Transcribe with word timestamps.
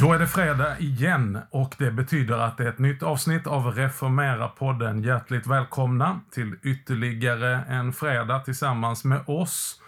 Då 0.00 0.12
är 0.12 0.18
det 0.18 0.26
fredag 0.26 0.78
igen 0.78 1.38
och 1.50 1.74
det 1.78 1.90
betyder 1.90 2.38
att 2.38 2.56
det 2.56 2.64
är 2.64 2.68
ett 2.68 2.78
nytt 2.78 3.02
avsnitt 3.02 3.46
av 3.46 3.74
Reformera-podden. 3.74 5.02
Hjärtligt 5.02 5.46
välkomna 5.46 6.20
till 6.30 6.56
ytterligare 6.62 7.60
en 7.68 7.92
fredag 7.92 8.38
tillsammans 8.38 9.04
med 9.04 9.20
oss. 9.26 9.80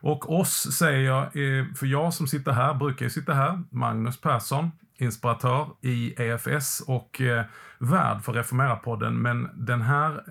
Och 0.00 0.40
oss 0.40 0.76
säger 0.78 1.00
jag, 1.00 1.22
eh, 1.22 1.66
för 1.74 1.86
jag 1.86 2.14
som 2.14 2.26
sitter 2.26 2.52
här, 2.52 2.74
brukar 2.74 3.04
ju 3.04 3.10
sitta 3.10 3.34
här, 3.34 3.62
Magnus 3.70 4.20
Persson, 4.20 4.70
inspiratör 4.98 5.68
i 5.80 6.22
EFS 6.22 6.80
och 6.80 7.20
eh, 7.20 7.44
värd 7.78 8.22
för 8.22 8.32
Reformera-podden. 8.32 9.10
Men 9.10 9.48
den 9.66 9.82
här 9.82 10.24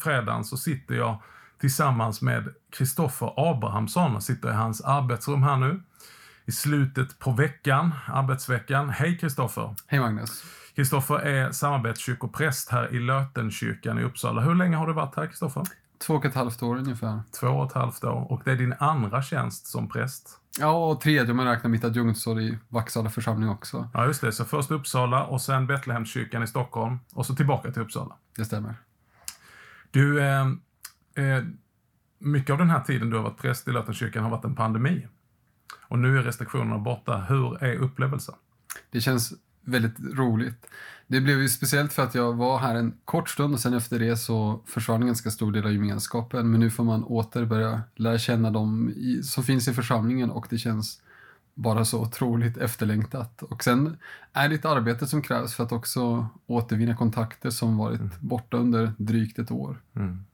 fredagen 0.00 0.44
så 0.44 0.56
sitter 0.56 0.94
jag 0.94 1.22
tillsammans 1.60 2.22
med 2.22 2.54
Kristoffer 2.72 3.32
Abrahamsson 3.36 4.16
och 4.16 4.22
sitter 4.22 4.50
i 4.50 4.54
hans 4.54 4.80
arbetsrum 4.80 5.42
här 5.42 5.56
nu 5.56 5.82
i 6.46 6.52
slutet 6.52 7.18
på 7.18 7.30
veckan, 7.30 7.94
arbetsveckan. 8.06 8.90
Hej 8.90 9.18
Kristoffer! 9.18 9.74
Hej 9.86 10.00
Magnus! 10.00 10.44
Kristoffer 10.74 11.18
är 11.18 11.52
samarbetskyrkopräst 11.52 12.70
här 12.70 12.94
i 12.94 13.00
Lötenkyrkan 13.00 13.98
i 13.98 14.02
Uppsala. 14.02 14.40
Hur 14.40 14.54
länge 14.54 14.76
har 14.76 14.86
du 14.86 14.92
varit 14.92 15.16
här 15.16 15.26
Kristoffer? 15.26 15.62
Två 15.98 16.14
och 16.14 16.24
ett 16.24 16.34
halvt 16.34 16.62
år 16.62 16.76
ungefär. 16.76 17.22
Två 17.40 17.46
och 17.46 17.66
ett 17.66 17.72
halvt 17.72 18.04
år. 18.04 18.32
Och 18.32 18.42
det 18.44 18.52
är 18.52 18.56
din 18.56 18.74
andra 18.78 19.22
tjänst 19.22 19.66
som 19.66 19.88
präst? 19.88 20.40
Ja, 20.58 20.90
och 20.90 21.00
tredje 21.00 21.30
om 21.30 21.36
man 21.36 21.46
räknar 21.46 21.70
mitt 21.70 21.84
adjunktsår 21.84 22.40
i 22.40 22.58
Vaxala 22.68 23.10
församling 23.10 23.48
också. 23.48 23.88
Ja, 23.94 24.06
just 24.06 24.20
det. 24.20 24.32
Så 24.32 24.44
först 24.44 24.70
Uppsala 24.70 25.24
och 25.24 25.40
sen 25.40 25.66
Betlehemskyrkan 25.66 26.42
i 26.42 26.46
Stockholm 26.46 26.98
och 27.12 27.26
så 27.26 27.34
tillbaka 27.34 27.72
till 27.72 27.82
Uppsala. 27.82 28.16
Det 28.36 28.44
stämmer. 28.44 28.74
Du, 29.90 30.22
eh, 30.22 30.46
eh, 31.14 31.44
mycket 32.18 32.50
av 32.50 32.58
den 32.58 32.70
här 32.70 32.80
tiden 32.80 33.10
du 33.10 33.16
har 33.16 33.22
varit 33.22 33.38
präst 33.38 33.68
i 33.68 33.72
Lötenkyrkan 33.72 34.24
har 34.24 34.30
varit 34.30 34.44
en 34.44 34.54
pandemi. 34.54 35.08
Och 35.88 35.98
nu 35.98 36.18
är 36.18 36.22
restriktionerna 36.22 36.78
borta. 36.78 37.16
Hur 37.28 37.64
är 37.64 37.76
upplevelsen? 37.76 38.34
Det 38.90 39.00
känns 39.00 39.32
väldigt 39.64 40.00
roligt. 40.00 40.66
Det 41.06 41.20
blev 41.20 41.42
ju 41.42 41.48
speciellt 41.48 41.92
för 41.92 42.02
att 42.02 42.14
jag 42.14 42.32
var 42.32 42.58
här 42.58 42.74
en 42.74 42.94
kort 43.04 43.28
stund 43.28 43.54
och 43.54 43.60
sen 43.60 43.74
efter 43.74 43.98
det 43.98 44.16
så 44.16 44.60
försvann 44.66 45.00
en 45.00 45.06
ganska 45.06 45.30
stor 45.30 45.52
del 45.52 45.64
av 45.64 45.72
gemenskapen. 45.72 46.50
Men 46.50 46.60
nu 46.60 46.70
får 46.70 46.84
man 46.84 47.04
åter 47.04 47.44
börja 47.44 47.82
lära 47.96 48.18
känna 48.18 48.50
dem 48.50 48.88
i, 48.96 49.22
som 49.22 49.44
finns 49.44 49.68
i 49.68 49.74
församlingen 49.74 50.30
och 50.30 50.46
det 50.50 50.58
känns 50.58 51.00
bara 51.54 51.84
så 51.84 52.02
otroligt 52.02 52.56
efterlängtat. 52.56 53.42
Och 53.42 53.64
sen 53.64 53.96
är 54.32 54.48
det 54.48 54.54
ett 54.54 54.64
arbete 54.64 55.06
som 55.06 55.22
krävs 55.22 55.54
för 55.54 55.64
att 55.64 55.72
också 55.72 56.28
återvinna 56.46 56.96
kontakter 56.96 57.50
som 57.50 57.76
varit 57.76 58.00
mm. 58.00 58.12
borta 58.20 58.56
under 58.56 58.92
drygt 58.98 59.38
ett 59.38 59.50
år. 59.50 59.80
Mm. 59.96 60.24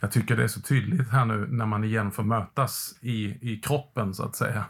Jag 0.00 0.12
tycker 0.12 0.36
det 0.36 0.44
är 0.44 0.48
så 0.48 0.60
tydligt 0.60 1.10
här 1.10 1.24
nu 1.24 1.46
när 1.50 1.66
man 1.66 1.84
igen 1.84 2.10
får 2.10 2.22
mötas 2.22 2.94
i, 3.00 3.52
i 3.52 3.60
kroppen 3.64 4.14
så 4.14 4.22
att 4.22 4.36
säga 4.36 4.64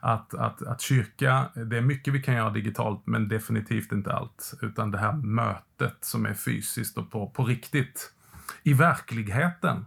att, 0.00 0.34
att, 0.34 0.62
att 0.62 0.80
kyrka, 0.80 1.48
det 1.54 1.76
är 1.76 1.80
mycket 1.80 2.14
vi 2.14 2.22
kan 2.22 2.34
göra 2.34 2.50
digitalt 2.50 3.06
men 3.06 3.28
definitivt 3.28 3.92
inte 3.92 4.12
allt. 4.12 4.54
Utan 4.62 4.90
det 4.90 4.98
här 4.98 5.12
mötet 5.12 5.96
som 6.00 6.26
är 6.26 6.34
fysiskt 6.34 6.98
och 6.98 7.10
på, 7.10 7.30
på 7.30 7.44
riktigt. 7.44 8.12
I 8.62 8.72
verkligheten. 8.72 9.86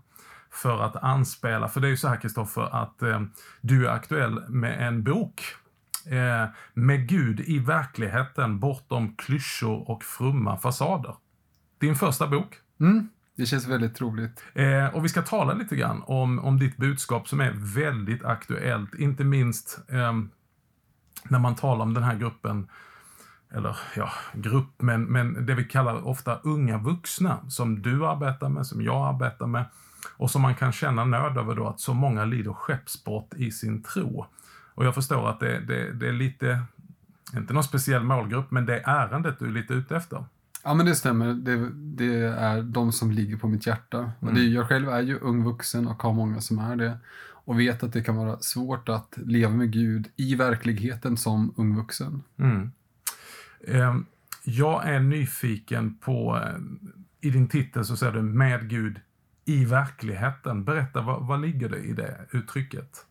För 0.52 0.81
att 0.81 0.95
anspela, 0.95 1.67
för 1.67 1.81
det 1.81 1.88
är 1.88 1.89
ju 1.89 1.97
så 1.97 2.08
här 2.08 2.17
Kristoffer 2.17 2.84
att 2.84 3.02
eh, 3.02 3.22
du 3.61 3.88
är 3.88 3.91
aktuell 3.91 4.50
med 4.50 4.88
en 4.88 5.03
bok 5.03 5.41
eh, 6.06 6.45
med 6.73 7.08
Gud 7.08 7.39
i 7.39 7.59
verkligheten 7.59 8.59
bortom 8.59 9.16
klyschor 9.16 9.89
och 9.89 10.03
fromma 10.03 10.58
fasader. 10.58 11.16
Din 11.80 11.95
första 11.95 12.28
bok. 12.28 12.56
Mm. 12.80 13.09
Det 13.36 13.45
känns 13.45 13.67
väldigt 13.67 13.95
troligt. 13.95 14.44
Eh, 14.53 14.96
och 14.96 15.06
vi 15.06 15.09
ska 15.09 15.22
tala 15.22 15.53
lite 15.53 15.75
grann 15.75 16.03
om, 16.06 16.40
om 16.40 16.59
ditt 16.59 16.78
budskap 16.78 17.28
som 17.28 17.41
är 17.41 17.52
väldigt 17.56 18.24
aktuellt. 18.24 18.96
Inte 18.96 19.24
minst 19.24 19.80
eh, 19.88 20.13
när 21.24 21.40
man 21.40 21.56
talar 21.56 21.85
om 21.85 21.94
den 21.94 22.03
här 22.03 22.16
gruppen, 22.16 22.69
eller 23.52 23.78
ja, 23.96 24.12
grupp, 24.34 24.81
men, 24.81 25.03
men 25.03 25.46
det 25.46 25.56
vi 25.56 25.63
kallar 25.63 26.07
ofta 26.07 26.40
unga 26.44 26.78
vuxna, 26.78 27.50
som 27.50 27.81
du 27.81 28.07
arbetar 28.07 28.50
med, 28.50 28.68
som 28.68 28.81
jag 28.81 29.07
arbetar 29.16 29.47
med, 29.47 29.66
och 30.18 30.31
som 30.31 30.41
man 30.41 30.56
kan 30.56 30.72
känna 30.72 31.06
nöd 31.06 31.38
över 31.38 31.56
då 31.56 31.68
att 31.68 31.80
så 31.80 31.94
många 31.94 32.25
lider 32.25 32.53
skeppsbrott 32.53 33.34
i 33.36 33.52
sin 33.52 33.84
tro. 33.84 34.25
Och 34.75 34.86
jag 34.86 34.96
förstår 34.96 35.30
att 35.30 35.40
det, 35.40 35.59
det, 35.59 35.94
det 35.94 36.07
är 36.07 36.13
lite, 36.13 36.63
inte 37.36 37.53
någon 37.53 37.63
speciell 37.63 38.03
målgrupp, 38.03 38.52
men 38.52 38.66
det 38.66 38.80
är 38.80 38.84
ärendet 38.86 39.40
du 39.40 39.46
är 39.46 39.52
lite 39.52 39.74
ute 39.74 39.96
efter. 39.96 40.25
Ja 40.63 40.74
men 40.74 40.85
det 40.85 40.96
stämmer. 40.96 41.34
Det, 41.34 41.69
det, 41.74 42.16
är 42.25 42.62
de 42.62 42.91
som 42.91 43.12
ligger 43.12 43.38
på 43.38 43.47
mitt 43.47 43.68
hjärta. 43.68 44.12
Mm. 44.22 44.35
Det, 44.35 44.41
jag 44.41 44.68
själv 44.68 44.90
är 44.90 45.01
ju 45.01 45.19
ung 45.19 45.44
vuxen 45.44 45.88
och 45.88 46.03
har 46.03 46.13
många 46.13 46.41
som 46.41 46.59
är 46.59 46.75
det. 46.75 46.97
Och 47.46 47.59
vet 47.59 47.84
att 47.84 47.94
det 47.94 48.01
kan 48.01 48.16
vara 48.16 48.40
svårt 48.40 48.90
att 48.90 49.13
leva 49.25 49.53
med 49.53 49.72
Gud 49.72 50.07
i 50.16 50.35
verkligheten 50.35 51.18
som 51.18 51.53
ung 51.57 51.75
vuxen. 51.75 52.24
Mm. 52.38 52.72
Ehm, 53.68 54.06
jag 54.44 54.90
är 54.90 55.00
nyfiken 55.00 55.97
på, 55.97 56.41
eh, 56.44 56.59
i 57.22 57.30
din 57.30 57.47
titel 57.47 57.85
så 57.85 57.97
säger 57.97 58.13
du 58.13 58.22
med 58.22 58.69
Gud 58.69 59.00
i 59.45 59.66
verkligheten. 59.66 60.63
Berätta, 60.63 61.01
vad, 61.01 61.28
vad 61.28 61.41
ligger 61.41 61.69
det 61.69 61.80
i 61.80 61.94
det 61.94 62.18
uttrycket? 62.31 63.06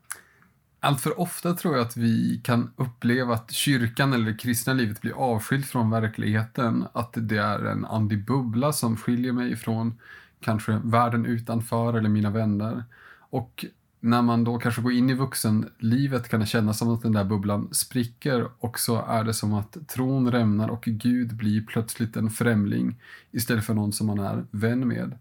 Allt 0.84 1.00
för 1.00 1.20
ofta 1.20 1.54
tror 1.54 1.76
jag 1.76 1.87
att 1.87 1.97
vi 1.97 2.41
kan 2.44 2.70
uppleva 2.76 3.34
att 3.34 3.50
kyrkan 3.50 4.12
eller 4.12 4.26
det 4.26 4.38
kristna 4.38 4.72
livet 4.72 5.00
blir 5.00 5.12
avskilt 5.12 5.66
från 5.66 5.91
verkligheten. 5.91 6.84
Att 6.93 7.12
det 7.16 7.37
är 7.37 7.65
en 7.65 7.84
andlig 7.84 8.25
bubbla 8.25 8.72
som 8.72 8.97
skiljer 8.97 9.32
mig 9.32 9.56
från 9.56 9.98
kanske 10.41 10.81
världen 10.84 11.26
utanför 11.26 11.94
eller 11.94 12.09
mina 12.09 12.31
vänner. 12.31 12.84
Och 13.31 13.65
när 14.00 14.22
man 14.22 14.44
då 14.44 14.59
kanske 14.59 14.82
går 14.82 14.93
in 14.93 15.10
i 15.10 15.15
vuxenlivet 15.15 16.28
kan 16.28 16.41
det 16.41 16.47
kännas 16.47 16.78
som 16.78 16.94
att 16.94 17.03
den 17.03 17.12
där 17.12 17.25
bubblan 17.25 17.69
spricker 17.72 18.49
och 18.59 18.78
så 18.78 19.04
är 19.06 19.25
det 19.25 19.34
som 19.34 19.54
att 19.54 19.88
tron 19.88 20.32
rämnar 20.32 20.69
och 20.69 20.82
Gud 20.82 21.37
blir 21.37 21.66
plötsligt 21.66 22.16
en 22.16 22.31
främling 22.31 23.00
istället 23.31 23.64
för 23.64 23.75
någon 23.75 23.93
som 23.93 24.06
man 24.06 24.19
är 24.19 24.44
vän 24.50 24.88
med. 24.88 25.19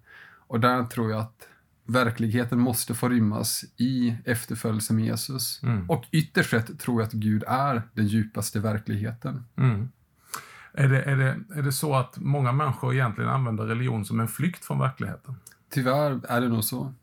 Och 0.48 0.60
där 0.60 0.84
tror 0.84 1.12
jag 1.12 1.20
att 1.20 1.48
verkligheten 1.92 2.60
måste 2.60 2.94
få 2.94 3.10
rymmas 3.10 3.66
i 3.78 4.16
efterföljelse 4.26 4.94
med 4.94 5.06
Jesus. 5.06 5.64
Mm. 5.64 5.90
Och 5.90 6.06
ytterst 6.12 6.50
sett 6.50 6.80
tror 6.80 7.02
jag 7.02 7.08
att 7.08 7.14
Gud 7.14 7.44
är 7.48 7.82
den 7.94 8.08
djupaste 8.08 8.60
verkligheten. 8.60 9.46
Mm. 9.58 9.90
Är, 10.74 10.88
det, 10.90 11.02
är, 11.02 11.16
det, 11.16 11.38
är 11.56 11.62
det 11.62 11.72
så 11.72 11.96
att 11.96 12.18
många 12.18 12.52
människor 12.52 12.94
egentligen 12.94 13.30
använder 13.30 13.66
religion 13.66 14.06
som 14.06 14.20
en 14.20 14.28
flykt 14.28 14.66
från 14.66 14.80
verkligheten? 14.80 15.36
Tyvärr 15.70 16.20
är 16.30 16.42
det 16.42 16.48
nog 16.48 16.64
så. 16.64 16.94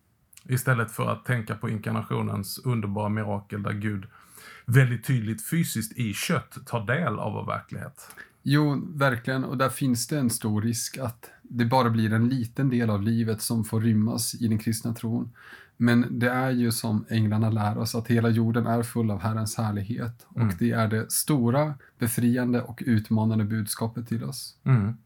Istället 0.44 0.91
för 0.91 1.12
att 1.12 1.25
tänka 1.25 1.54
på 1.54 1.69
inkarnationens 1.69 2.59
underbara 2.59 3.09
mirakel 3.09 3.62
där 3.62 3.72
Gud 3.72 4.06
väldigt 4.65 5.04
tydligt 5.04 5.47
fysiskt 5.47 5.98
i 5.98 6.15
kött 6.15 6.59
tar 6.66 6.87
del 6.87 7.19
av 7.19 7.32
vår 7.32 7.47
verklighet. 7.47 8.16
Jo, 8.50 8.82
verkligen. 8.94 9.44
Och 9.44 9.56
där 9.56 9.69
finns 9.69 10.06
det 10.06 10.19
en 10.19 10.31
stor 10.31 10.62
risk 10.62 10.98
att 10.98 11.31
det 11.42 11.64
bara 11.64 11.91
blir 11.91 12.12
en 12.12 12.28
liten 12.28 12.69
del 12.69 12.91
av 12.91 13.03
livet 13.03 13.42
som 13.42 13.64
får 13.64 13.81
rymmas 13.81 14.34
i 14.34 14.48
den 14.48 14.59
kristna 14.59 14.94
tron. 14.94 15.31
Men 15.76 16.19
det 16.19 16.31
är 16.31 16.50
ju 16.50 16.72
som 16.72 17.04
änglarna 17.09 17.50
lär 17.50 17.78
oss 17.78 17.94
att 17.94 18.09
hela 18.09 18.28
jorden 18.28 18.66
är 18.66 18.82
full 18.82 19.10
av 19.10 19.20
Herrens 19.20 19.56
härlighet. 19.56 20.26
Mm. 20.36 20.48
Och 20.48 20.54
det 20.59 20.70
är 20.70 20.88
det 20.88 21.12
stora, 21.12 21.75
befriande 21.98 22.62
och 22.62 22.82
utmanande 22.86 23.44
budskapet 23.44 24.09
till 24.09 24.25
oss. 24.25 24.56
Mm. 24.65 24.97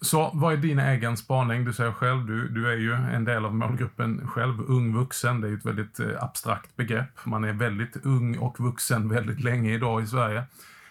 Så 0.00 0.30
vad 0.34 0.52
är 0.52 0.56
din 0.56 0.78
egen 0.78 1.16
spaning? 1.16 1.64
Du 1.64 1.72
säger 1.72 1.92
själv, 1.92 2.26
du, 2.26 2.48
du 2.48 2.72
är 2.72 2.76
ju 2.76 2.92
en 2.92 3.24
del 3.24 3.44
av 3.44 3.54
målgruppen 3.54 4.26
själv, 4.26 4.60
ung 4.68 4.94
vuxen. 4.94 5.40
Det 5.40 5.46
är 5.46 5.50
ju 5.50 5.56
ett 5.56 5.66
väldigt 5.66 6.00
eh, 6.00 6.22
abstrakt 6.24 6.76
begrepp. 6.76 7.26
Man 7.26 7.44
är 7.44 7.52
väldigt 7.52 7.96
ung 8.06 8.38
och 8.38 8.60
vuxen 8.60 9.08
väldigt 9.08 9.40
länge 9.40 9.74
idag 9.74 10.02
i 10.02 10.06
Sverige. 10.06 10.44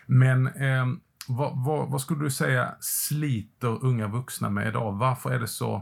Men 0.06 0.48
eh, 0.48 0.86
vad, 1.28 1.66
vad, 1.66 1.90
vad, 1.90 2.02
skulle 2.02 2.24
du 2.24 2.32
säga 2.32 2.76
sliter 2.80 3.84
unga 3.84 4.08
vuxna 4.08 4.50
med 4.50 4.68
idag? 4.68 4.94
Varför 4.94 5.32
är 5.32 5.40
det 5.40 5.48
så, 5.48 5.82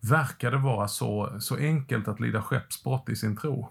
verkar 0.00 0.50
det 0.50 0.58
vara 0.58 0.88
så, 0.88 1.36
så 1.40 1.56
enkelt 1.56 2.08
att 2.08 2.20
lida 2.20 2.42
skeppsbrott 2.42 3.08
i 3.08 3.16
sin 3.16 3.36
tro? 3.36 3.68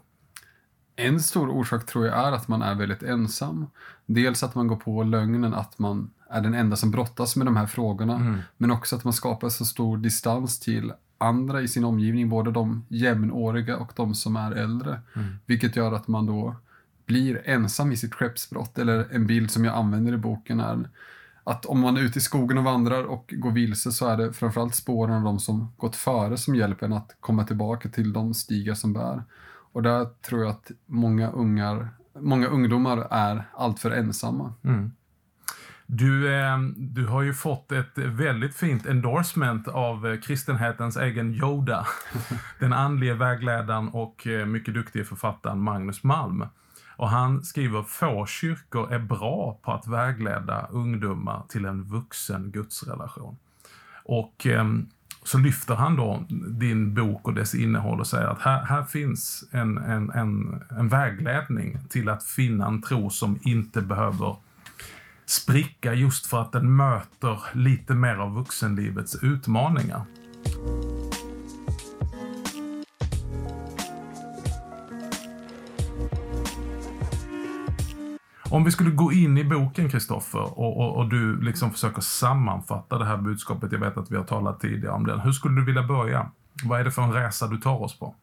En 0.95 1.19
stor 1.19 1.49
orsak 1.49 1.85
tror 1.85 2.05
jag 2.05 2.27
är 2.27 2.31
att 2.31 2.47
man 2.47 2.61
är 2.61 2.75
väldigt 2.75 3.03
ensam. 3.03 3.67
Dels 4.05 4.43
att 4.43 4.55
man 4.55 4.67
går 4.67 4.75
på 4.75 5.03
lögnen 5.03 5.53
att 5.53 5.79
man 5.79 6.11
är 6.29 6.41
den 6.41 6.53
enda 6.53 6.75
som 6.75 6.91
brottas 6.91 7.35
med 7.35 7.47
de 7.47 7.57
här 7.57 7.67
frågorna. 7.67 8.15
Mm. 8.15 8.39
Men 8.57 8.71
också 8.71 8.95
att 8.95 9.03
man 9.03 9.13
skapar 9.13 9.49
så 9.49 9.65
stor 9.65 9.97
distans 9.97 10.59
till 10.59 10.93
andra 11.17 11.61
i 11.61 11.67
sin 11.67 11.83
omgivning, 11.83 12.29
både 12.29 12.51
de 12.51 12.85
jämnåriga 12.89 13.77
och 13.77 13.91
de 13.95 14.15
som 14.15 14.35
är 14.35 14.51
äldre. 14.51 15.01
Mm. 15.15 15.35
Vilket 15.45 15.75
gör 15.75 15.91
att 15.91 16.07
man 16.07 16.25
då 16.25 16.55
blir 17.05 17.41
ensam 17.45 17.91
i 17.91 17.97
sitt 17.97 18.13
skeppsbrott. 18.13 18.77
Eller 18.77 19.07
en 19.11 19.27
bild 19.27 19.51
som 19.51 19.65
jag 19.65 19.75
använder 19.75 20.13
i 20.13 20.17
boken 20.17 20.59
är 20.59 20.89
att 21.43 21.65
om 21.65 21.79
man 21.79 21.97
är 21.97 22.01
ute 22.01 22.19
i 22.19 22.21
skogen 22.21 22.57
och 22.57 22.63
vandrar 22.63 23.03
och 23.03 23.33
går 23.37 23.51
vilse 23.51 23.91
så 23.91 24.07
är 24.07 24.17
det 24.17 24.33
framförallt 24.33 24.75
spåren 24.75 25.15
av 25.15 25.23
de 25.23 25.39
som 25.39 25.73
gått 25.77 25.95
före 25.95 26.37
som 26.37 26.55
hjälper 26.55 26.85
en 26.85 26.93
att 26.93 27.15
komma 27.19 27.43
tillbaka 27.43 27.89
till 27.89 28.13
de 28.13 28.33
stigar 28.33 28.73
som 28.73 28.93
bär. 28.93 29.23
Och 29.73 29.83
där 29.83 30.05
tror 30.05 30.41
jag 30.41 30.49
att 30.49 30.71
många, 30.85 31.31
ungar, 31.31 31.89
många 32.19 32.47
ungdomar 32.47 33.07
är 33.11 33.49
alltför 33.53 33.91
ensamma. 33.91 34.53
Mm. 34.63 34.91
Du, 35.85 36.35
eh, 36.35 36.57
du 36.75 37.07
har 37.07 37.21
ju 37.21 37.33
fått 37.33 37.71
ett 37.71 37.97
väldigt 37.97 38.55
fint 38.55 38.85
endorsement 38.85 39.67
av 39.67 40.17
kristenhetens 40.17 40.97
egen 40.97 41.33
Yoda. 41.33 41.87
Den 42.59 42.73
andlige 42.73 43.13
vägledaren 43.13 43.89
och 43.89 44.27
eh, 44.27 44.45
mycket 44.45 44.73
duktige 44.73 45.03
författaren 45.05 45.59
Magnus 45.59 46.03
Malm. 46.03 46.45
Och 47.03 47.09
han 47.09 47.43
skriver 47.43 47.83
få 47.83 48.25
kyrkor 48.25 48.93
är 48.93 48.99
bra 48.99 49.59
på 49.63 49.71
att 49.71 49.87
vägleda 49.87 50.67
ungdomar 50.71 51.43
till 51.49 51.65
en 51.65 51.83
vuxen 51.83 52.51
gudsrelation. 52.51 53.37
Och 54.03 54.47
eh, 54.47 54.65
så 55.23 55.37
lyfter 55.37 55.75
han 55.75 55.95
då 55.95 56.23
din 56.59 56.93
bok 56.93 57.27
och 57.27 57.33
dess 57.33 57.55
innehåll 57.55 57.99
och 57.99 58.07
säger 58.07 58.27
att 58.27 58.41
här, 58.41 58.65
här 58.65 58.83
finns 58.83 59.43
en, 59.51 59.77
en, 59.77 60.11
en, 60.11 60.63
en 60.69 60.89
vägledning 60.89 61.77
till 61.89 62.09
att 62.09 62.23
finna 62.23 62.67
en 62.67 62.81
tro 62.81 63.09
som 63.09 63.39
inte 63.41 63.81
behöver 63.81 64.35
spricka 65.25 65.93
just 65.93 66.25
för 66.25 66.41
att 66.41 66.51
den 66.51 66.75
möter 66.75 67.39
lite 67.53 67.93
mer 67.93 68.15
av 68.15 68.33
vuxenlivets 68.33 69.23
utmaningar. 69.23 70.01
Om 78.53 78.63
vi 78.63 78.71
skulle 78.71 78.91
gå 78.91 79.11
in 79.11 79.37
i 79.37 79.43
boken, 79.43 79.89
Kristoffer, 79.89 80.59
och, 80.59 80.77
och, 80.77 80.97
och, 80.97 81.09
du 81.09 81.41
liksom 81.41 81.71
försöker 81.71 82.01
sammanfatta 82.01 82.97
det 82.97 83.05
här 83.05 83.17
budskapet. 83.17 83.71
Jag 83.71 83.79
vet 83.79 83.97
att 83.97 84.11
vi 84.11 84.15
har 84.15 84.23
talat 84.23 84.59
tidigare 84.59 84.93
om 84.93 85.07
den. 85.07 85.19
Hur 85.19 85.31
skulle 85.31 85.55
du 85.55 85.65
vilja 85.65 85.83
börja? 85.83 86.31
Vad 86.63 86.79
är 86.79 86.83
det 86.83 86.91
för 86.91 87.01
en 87.01 87.13
resa 87.13 87.47
du 87.47 87.57
tar 87.57 87.81
oss 87.81 87.99
på? 87.99 88.15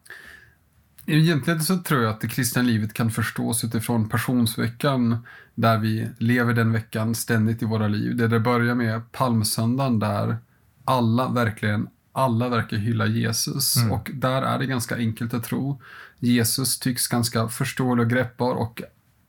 Egentligen 1.07 1.61
så 1.61 1.79
tror 1.79 2.03
jag 2.03 2.11
att 2.11 2.21
det 2.21 2.29
kristna 2.29 2.63
livet 2.63 2.95
kan 2.95 3.11
förstås 3.11 3.65
utifrån 3.65 4.09
passionsveckan, 4.09 5.27
där 5.55 5.79
vi 5.79 6.09
lever 6.19 6.55
den 6.55 6.73
veckan 6.73 7.15
ständigt 7.15 7.63
i 7.63 7.65
våra 7.65 7.89
liv. 7.89 8.17
Det, 8.17 8.29
det 8.29 8.41
börjar 8.41 8.75
med 8.75 9.13
palmsöndagen 9.13 9.99
där 9.99 10.37
alla 10.85 11.29
verkligen 11.29 11.89
alla 12.13 12.49
verkar 12.49 12.77
hylla 12.77 13.07
Jesus 13.07 13.77
mm. 13.77 13.93
och 13.93 14.11
där 14.15 14.43
är 14.43 14.59
det 14.59 14.67
ganska 14.67 14.97
enkelt 14.97 15.35
att 15.35 15.45
tro. 15.45 15.83
Jesus 16.19 16.79
tycks 16.79 17.09
ganska 17.09 17.49
förståelig 17.49 18.05
och 18.05 18.11
greppbar 18.11 18.55
och 18.55 18.83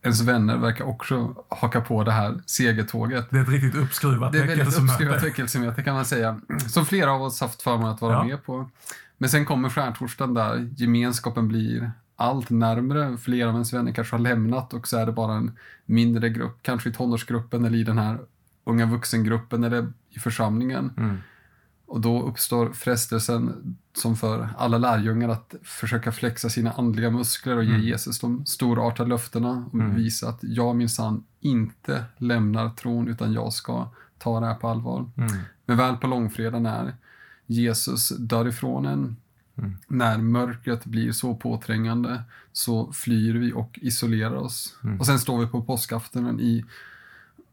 ens 0.03 0.21
vänner 0.21 0.57
verkar 0.57 0.85
också 0.85 1.35
haka 1.49 1.81
på 1.81 2.03
det 2.03 2.11
här 2.11 2.39
segertåget. 2.45 3.27
Det 3.29 3.37
är 3.37 3.41
ett 3.41 3.49
riktigt 3.49 3.75
uppskruvat 3.75 4.35
väckelsemöte. 4.35 4.55
Det 4.55 4.61
är 4.61 4.65
väldigt 4.65 4.91
uppskruvat 4.91 5.23
väckelsemöte 5.23 5.83
kan 5.83 5.95
man 5.95 6.05
säga. 6.05 6.41
Som 6.67 6.85
flera 6.85 7.11
av 7.11 7.21
oss 7.21 7.41
haft 7.41 7.61
förmånen 7.61 7.93
att 7.93 8.01
vara 8.01 8.13
ja. 8.13 8.23
med 8.23 8.43
på. 8.43 8.69
Men 9.17 9.29
sen 9.29 9.45
kommer 9.45 9.69
skärtorsdagen 9.69 10.33
där 10.33 10.69
gemenskapen 10.75 11.47
blir 11.47 11.91
allt 12.15 12.49
närmre. 12.49 13.17
Flera 13.17 13.49
av 13.49 13.53
ens 13.53 13.73
vänner 13.73 13.91
kanske 13.91 14.15
har 14.15 14.21
lämnat 14.21 14.73
och 14.73 14.87
så 14.87 14.97
är 14.97 15.05
det 15.05 15.11
bara 15.11 15.33
en 15.33 15.57
mindre 15.85 16.29
grupp, 16.29 16.59
kanske 16.61 16.89
i 16.89 16.93
tonårsgruppen 16.93 17.65
eller 17.65 17.77
i 17.77 17.83
den 17.83 17.97
här 17.97 18.19
unga 18.63 18.85
vuxengruppen 18.85 19.63
eller 19.63 19.93
i 20.09 20.19
församlingen. 20.19 20.93
Mm. 20.97 21.17
Och 21.91 22.01
då 22.01 22.23
uppstår 22.23 22.73
frestelsen, 22.73 23.75
som 23.93 24.15
för 24.15 24.49
alla 24.57 24.77
lärjungar, 24.77 25.29
att 25.29 25.55
försöka 25.63 26.11
flexa 26.11 26.49
sina 26.49 26.71
andliga 26.71 27.09
muskler 27.09 27.57
och 27.57 27.63
ge 27.63 27.73
mm. 27.73 27.81
Jesus 27.81 28.19
de 28.19 28.45
storartade 28.45 29.09
löftena 29.09 29.65
och 29.71 29.79
mm. 29.79 29.95
visa 29.95 30.29
att 30.29 30.39
jag 30.41 30.75
minsann 30.75 31.23
inte 31.39 32.05
lämnar 32.17 32.69
tron 32.69 33.07
utan 33.07 33.33
jag 33.33 33.53
ska 33.53 33.89
ta 34.17 34.39
det 34.39 34.45
här 34.45 34.55
på 34.55 34.67
allvar. 34.67 35.11
Mm. 35.17 35.31
Men 35.65 35.77
väl 35.77 35.97
på 35.97 36.07
långfredagen 36.07 36.65
är 36.65 36.95
Jesus 37.45 38.09
dör 38.09 38.47
ifrån 38.47 38.85
en. 38.85 39.15
Mm. 39.57 39.77
När 39.87 40.17
mörkret 40.17 40.85
blir 40.85 41.11
så 41.11 41.35
påträngande 41.35 42.21
så 42.51 42.93
flyr 42.93 43.33
vi 43.33 43.53
och 43.53 43.79
isolerar 43.81 44.35
oss. 44.35 44.75
Mm. 44.83 44.99
Och 44.99 45.05
sen 45.05 45.19
står 45.19 45.39
vi 45.39 45.47
på 45.47 45.61
påskaftonen 45.61 46.39
i 46.39 46.65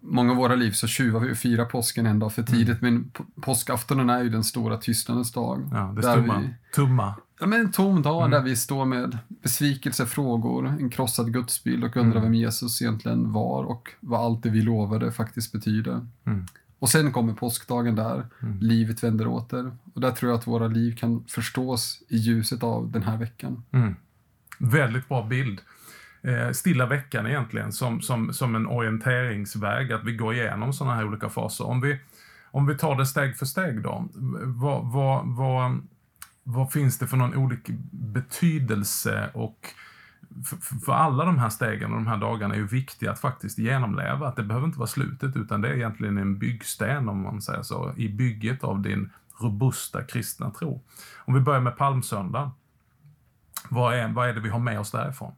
många 0.00 0.31
av 0.31 0.37
våra 0.37 0.55
liv 0.55 0.71
så 0.71 0.87
tjuvar 0.87 1.21
vi 1.21 1.33
och 1.33 1.37
firar 1.37 1.65
påsken 1.65 2.06
en 2.06 2.19
dag 2.19 2.33
för 2.33 2.43
mm. 2.43 2.53
tidigt, 2.53 2.83
mm. 2.83 2.95
men 2.95 3.25
påskaftonen 3.43 4.11
är 4.11 4.23
ju 4.23 4.29
den 4.29 4.45
stora 4.45 4.77
tystnadens 4.77 5.33
dag. 5.33 5.69
Ja, 5.73 5.95
det 5.97 6.09
är 6.09 6.15
tomma. 6.15 6.39
Vi, 6.39 6.49
tomma. 6.73 7.15
Ja, 7.41 7.47
men 7.47 7.61
en 7.61 7.73
tom 7.73 8.03
dag 8.03 8.21
mm. 8.21 8.31
där 8.31 8.43
vi 8.43 8.56
står 8.56 8.85
med 8.85 9.19
besvikelse, 9.29 10.06
frågor, 10.06 10.67
en 10.67 10.91
krossad 10.91 11.33
gudsbild 11.33 11.85
och 11.85 11.97
undrar 11.97 12.17
mm. 12.17 12.23
vem 12.23 12.35
Jesus 12.35 12.83
egentligen 12.83 13.33
var 13.33 13.65
och 13.65 13.91
vad 14.00 14.21
allt 14.21 14.43
det 14.43 14.50
vi 14.50 14.62
lovade 14.62 15.12
faktiskt 15.12 15.53
betyder. 15.53 16.06
Mm. 16.25 16.47
Och 16.79 16.89
sen 16.89 17.12
kommer 17.12 17.33
påskdagen 17.33 17.95
där 17.95 18.27
mm. 18.43 18.59
livet 18.61 19.05
vänder 19.05 19.27
åter. 19.27 19.77
Och 19.95 20.00
där 20.00 20.11
tror 20.11 20.31
jag 20.31 20.39
att 20.39 20.47
våra 20.47 20.69
liv 20.69 20.97
kan 20.97 21.25
förstås 21.29 22.03
i 22.09 22.17
ljuset 22.17 22.62
av 22.62 22.91
den 22.91 23.03
här 23.03 23.17
veckan. 23.17 23.62
Väldigt 24.59 25.09
bra 25.09 25.27
bild 25.27 25.61
eh, 26.23 26.50
stilla 26.50 26.87
veckan 26.87 27.26
egentligen 27.26 27.73
som, 27.73 28.00
som, 28.00 28.32
som 28.32 28.55
en 28.55 28.67
orienteringsväg, 28.67 29.93
att 29.93 30.05
vi 30.05 30.12
går 30.12 30.35
igenom 30.35 30.73
sådana 30.73 30.97
här 30.97 31.06
olika 31.06 31.29
faser. 31.29 31.67
Om 31.67 31.81
vi, 31.81 31.99
om 32.50 32.67
vi 32.67 32.79
tar 32.79 32.97
det 32.97 33.06
steg 33.06 33.37
för 33.37 33.47
steg 33.47 33.82
då, 33.82 34.09
vad, 34.44 34.93
vad, 34.93 35.26
vad, 35.26 35.81
vad 36.43 36.73
finns 36.73 36.99
det 36.99 37.06
för 37.06 37.17
någon 37.17 37.35
olika 37.35 37.73
betydelse 37.91 39.31
och 39.35 39.67
för, 40.44 40.81
för, 40.85 40.93
alla 40.93 41.25
de 41.25 41.38
här 41.38 41.49
stegen 41.49 41.91
och 41.91 41.97
de 41.97 42.06
här 42.06 42.17
dagarna 42.17 42.55
är 42.55 42.59
ju 42.59 42.67
viktiga 42.67 43.12
att 43.12 43.21
faktiskt 43.21 43.59
genomleva. 43.59 44.29
Att 44.29 44.37
det 44.37 44.43
behöver 44.43 44.67
inte 44.67 44.79
vara 44.79 44.88
slutet 44.88 45.37
utan 45.37 45.61
det 45.61 45.69
är 45.69 45.75
egentligen 45.75 46.19
en 46.19 46.38
byggsten 46.38 47.09
om 47.09 47.23
man 47.23 47.43
säger 47.43 47.62
så, 47.62 47.93
i 47.97 48.09
bygget 48.09 48.64
av 48.64 48.82
din 48.82 49.11
robusta 49.41 50.03
kristna 50.03 50.50
tro. 50.50 50.82
Om 51.17 51.35
vi 51.35 51.41
börjar 51.41 51.61
med 51.61 51.76
palmsöndag. 51.76 52.50
Vad 53.69 53.94
är, 53.94 54.09
vad 54.09 54.29
är 54.29 54.35
det 54.35 54.41
vi 54.41 54.49
har 54.49 54.59
med 54.59 54.81
oss 54.81 54.91
därifrån? 54.91 55.32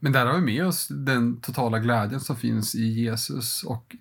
Men 0.00 0.12
där 0.12 0.26
har 0.26 0.34
vi 0.34 0.40
med 0.40 0.66
oss 0.66 0.88
den 0.88 1.40
totala 1.40 1.78
glädjen 1.78 2.20
som 2.20 2.36
finns 2.36 2.74
i 2.74 2.86
Jesus 2.86 3.62
och 3.62 3.96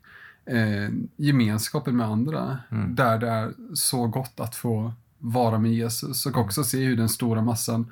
eh, 0.45 0.89
gemenskapen 1.15 1.97
med 1.97 2.07
andra. 2.07 2.59
Mm. 2.71 2.95
Där 2.95 3.19
det 3.19 3.29
är 3.29 3.53
så 3.73 4.07
gott 4.07 4.39
att 4.39 4.55
få 4.55 4.93
vara 5.19 5.59
med 5.59 5.73
Jesus 5.73 6.25
och 6.25 6.37
också 6.37 6.63
se 6.63 6.83
hur 6.83 6.97
den 6.97 7.09
stora 7.09 7.41
massan 7.41 7.91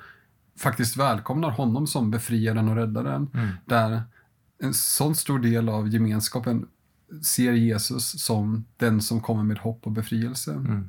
faktiskt 0.58 0.96
välkomnar 0.96 1.50
honom 1.50 1.86
som 1.86 2.10
befriaren 2.10 2.68
och 2.68 2.76
räddaren. 2.76 3.30
Mm. 3.34 3.48
Där 3.64 4.02
en 4.62 4.74
sån 4.74 5.14
stor 5.14 5.38
del 5.38 5.68
av 5.68 5.88
gemenskapen 5.88 6.66
ser 7.22 7.52
Jesus 7.52 8.24
som 8.24 8.64
den 8.76 9.02
som 9.02 9.20
kommer 9.20 9.42
med 9.42 9.58
hopp 9.58 9.86
och 9.86 9.92
befrielse. 9.92 10.52
Mm. 10.52 10.88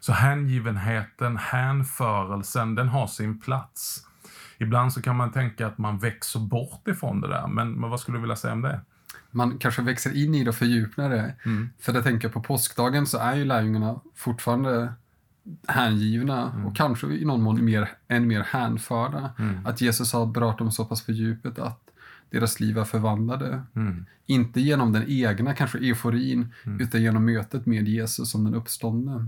Så 0.00 0.12
hängivenheten, 0.12 1.36
hänförelsen, 1.36 2.74
den 2.74 2.88
har 2.88 3.06
sin 3.06 3.40
plats 3.40 4.06
ibland 4.64 4.92
så 4.92 5.02
kan 5.02 5.16
man 5.16 5.32
tänka 5.32 5.66
att 5.66 5.78
man 5.78 5.98
växer 5.98 6.40
bort 6.40 6.88
ifrån 6.88 7.20
det 7.20 7.28
där, 7.28 7.46
men, 7.46 7.72
men 7.72 7.90
vad 7.90 8.00
skulle 8.00 8.16
du 8.16 8.20
vilja 8.20 8.36
säga 8.36 8.52
om 8.52 8.62
det? 8.62 8.80
Man 9.30 9.58
kanske 9.58 9.82
växer 9.82 10.16
in 10.24 10.34
i 10.34 10.44
det 10.44 10.50
och 10.50 10.56
fördjupar 10.56 11.10
det. 11.10 11.34
Mm. 11.44 11.70
För 11.80 11.94
jag 11.94 12.04
tänker 12.04 12.28
på 12.28 12.40
påskdagen 12.40 13.06
så 13.06 13.18
är 13.18 13.36
ju 13.36 13.44
lärjungarna 13.44 14.00
fortfarande 14.14 14.92
hängivna 15.66 16.50
mm. 16.50 16.66
och 16.66 16.76
kanske 16.76 17.06
i 17.06 17.24
någon 17.24 17.42
mån 17.42 17.64
mer, 17.64 17.90
än 18.08 18.26
mer 18.26 18.40
hänförda. 18.40 19.30
Mm. 19.38 19.66
Att 19.66 19.80
Jesus 19.80 20.12
har 20.12 20.26
berört 20.26 20.58
dem 20.58 20.72
så 20.72 20.84
pass 20.84 21.06
på 21.06 21.12
djupet 21.12 21.58
att 21.58 21.80
deras 22.30 22.60
liv 22.60 22.78
är 22.78 22.84
förvandlade. 22.84 23.62
Mm. 23.76 24.06
Inte 24.26 24.60
genom 24.60 24.92
den 24.92 25.04
egna 25.08 25.54
kanske 25.54 25.78
euforin, 25.78 26.52
mm. 26.64 26.80
utan 26.80 27.02
genom 27.02 27.24
mötet 27.24 27.66
med 27.66 27.88
Jesus 27.88 28.30
som 28.30 28.44
den 28.44 28.54
uppståndne. 28.54 29.26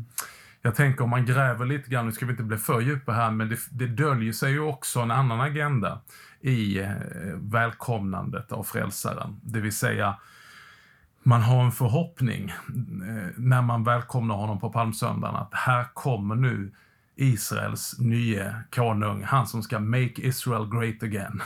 Jag 0.67 0.75
tänker 0.75 1.05
om 1.05 1.11
man 1.11 1.27
gräver 1.27 1.67
lite 1.67 1.91
grann, 1.91 2.07
nu 2.07 2.13
ska 2.13 2.27
vi 2.27 2.31
inte 2.31 2.43
bli 2.43 2.57
för 2.57 2.81
djupa 2.81 3.13
här, 3.13 3.31
men 3.31 3.49
det, 3.49 3.59
det 3.71 3.87
döljer 3.87 4.33
sig 4.33 4.53
ju 4.53 4.61
också 4.61 5.01
en 5.01 5.11
annan 5.11 5.41
agenda 5.41 6.01
i 6.41 6.79
eh, 6.79 6.91
välkomnandet 7.35 8.53
av 8.53 8.65
frälsaren. 8.65 9.41
Det 9.43 9.61
vill 9.61 9.73
säga, 9.73 10.17
man 11.23 11.43
har 11.43 11.65
en 11.65 11.73
förhoppning 11.73 12.49
eh, 12.49 13.29
när 13.37 13.63
man 13.63 13.85
välkomnar 13.85 14.35
honom 14.35 14.61
på 14.61 14.71
palmsöndagen 14.71 15.37
att 15.37 15.55
här 15.55 15.87
kommer 15.95 16.35
nu 16.35 16.73
Israels 17.17 17.99
nye 17.99 18.55
konung, 18.71 19.23
han 19.23 19.47
som 19.47 19.63
ska 19.63 19.79
make 19.79 20.23
Israel 20.23 20.71
great 20.71 21.03
again. 21.03 21.43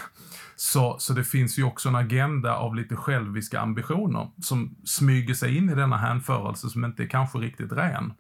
Så, 0.57 0.97
så 0.99 1.13
det 1.13 1.25
finns 1.25 1.59
ju 1.59 1.65
också 1.65 1.89
en 1.89 1.97
agenda 1.97 2.57
av 2.57 2.75
lite 2.75 2.97
själviska 2.97 3.61
ambitioner 3.61 4.29
som 4.43 4.77
smyger 4.85 5.35
sig 5.35 5.57
in 5.57 5.71
i 5.71 5.75
denna 5.75 5.97
hänförelse 5.97 6.69
som 6.69 6.85
inte 6.85 7.03
är 7.03 7.07
kanske 7.07 7.39
riktigt 7.39 7.73
ren. 7.73 8.13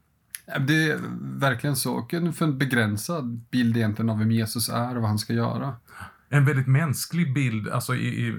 Det 0.59 0.90
är 0.90 1.00
verkligen 1.38 1.76
så. 1.76 1.95
Och 1.95 2.14
en, 2.14 2.33
för 2.33 2.45
en 2.45 2.59
begränsad 2.59 3.40
bild 3.50 3.76
egentligen 3.76 4.11
av 4.11 4.19
vem 4.19 4.30
Jesus 4.30 4.69
är 4.69 4.97
och 4.97 5.02
vad 5.02 5.09
han 5.09 5.19
ska 5.19 5.33
göra. 5.33 5.75
En 6.28 6.45
väldigt 6.45 6.66
mänsklig 6.66 7.35
bild, 7.35 7.69
alltså 7.69 7.95
i, 7.95 8.26
i, 8.26 8.33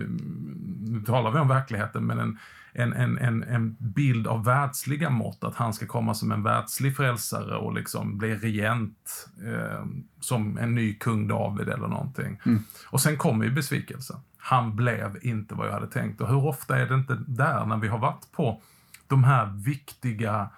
nu 0.80 1.04
talar 1.06 1.32
vi 1.32 1.40
om 1.40 1.48
verkligheten, 1.48 2.06
men 2.06 2.20
en, 2.20 2.38
en, 2.74 2.94
en, 2.94 3.18
en, 3.18 3.44
en 3.44 3.76
bild 3.80 4.28
av 4.28 4.44
världsliga 4.44 5.10
mått, 5.10 5.44
att 5.44 5.56
han 5.56 5.74
ska 5.74 5.88
komma 5.88 6.14
som 6.14 6.32
en 6.32 6.44
världslig 6.44 6.96
frälsare 6.96 7.56
och 7.56 7.74
liksom 7.74 8.18
bli 8.18 8.36
regent 8.36 9.30
eh, 9.46 9.86
som 10.20 10.58
en 10.58 10.76
ny 10.76 10.94
kung 10.94 11.28
David 11.28 11.70
eller 11.70 11.88
någonting. 11.88 12.42
Mm. 12.46 12.64
Och 12.88 13.02
sen 13.02 13.18
kommer 13.18 13.46
ju 13.46 13.52
besvikelsen. 13.52 14.18
Han 14.38 14.76
blev 14.76 15.18
inte 15.22 15.56
vad 15.56 15.68
jag 15.68 15.74
hade 15.74 15.88
tänkt. 15.88 16.22
Och 16.22 16.28
hur 16.28 16.46
ofta 16.46 16.78
är 16.78 16.86
det 16.86 16.96
inte 16.96 17.18
där 17.28 17.66
när 17.66 17.78
vi 17.78 17.88
har 17.88 18.00
varit 18.00 18.32
på 18.32 18.62
de 19.08 19.24
här 19.24 19.46
viktiga 19.46 20.50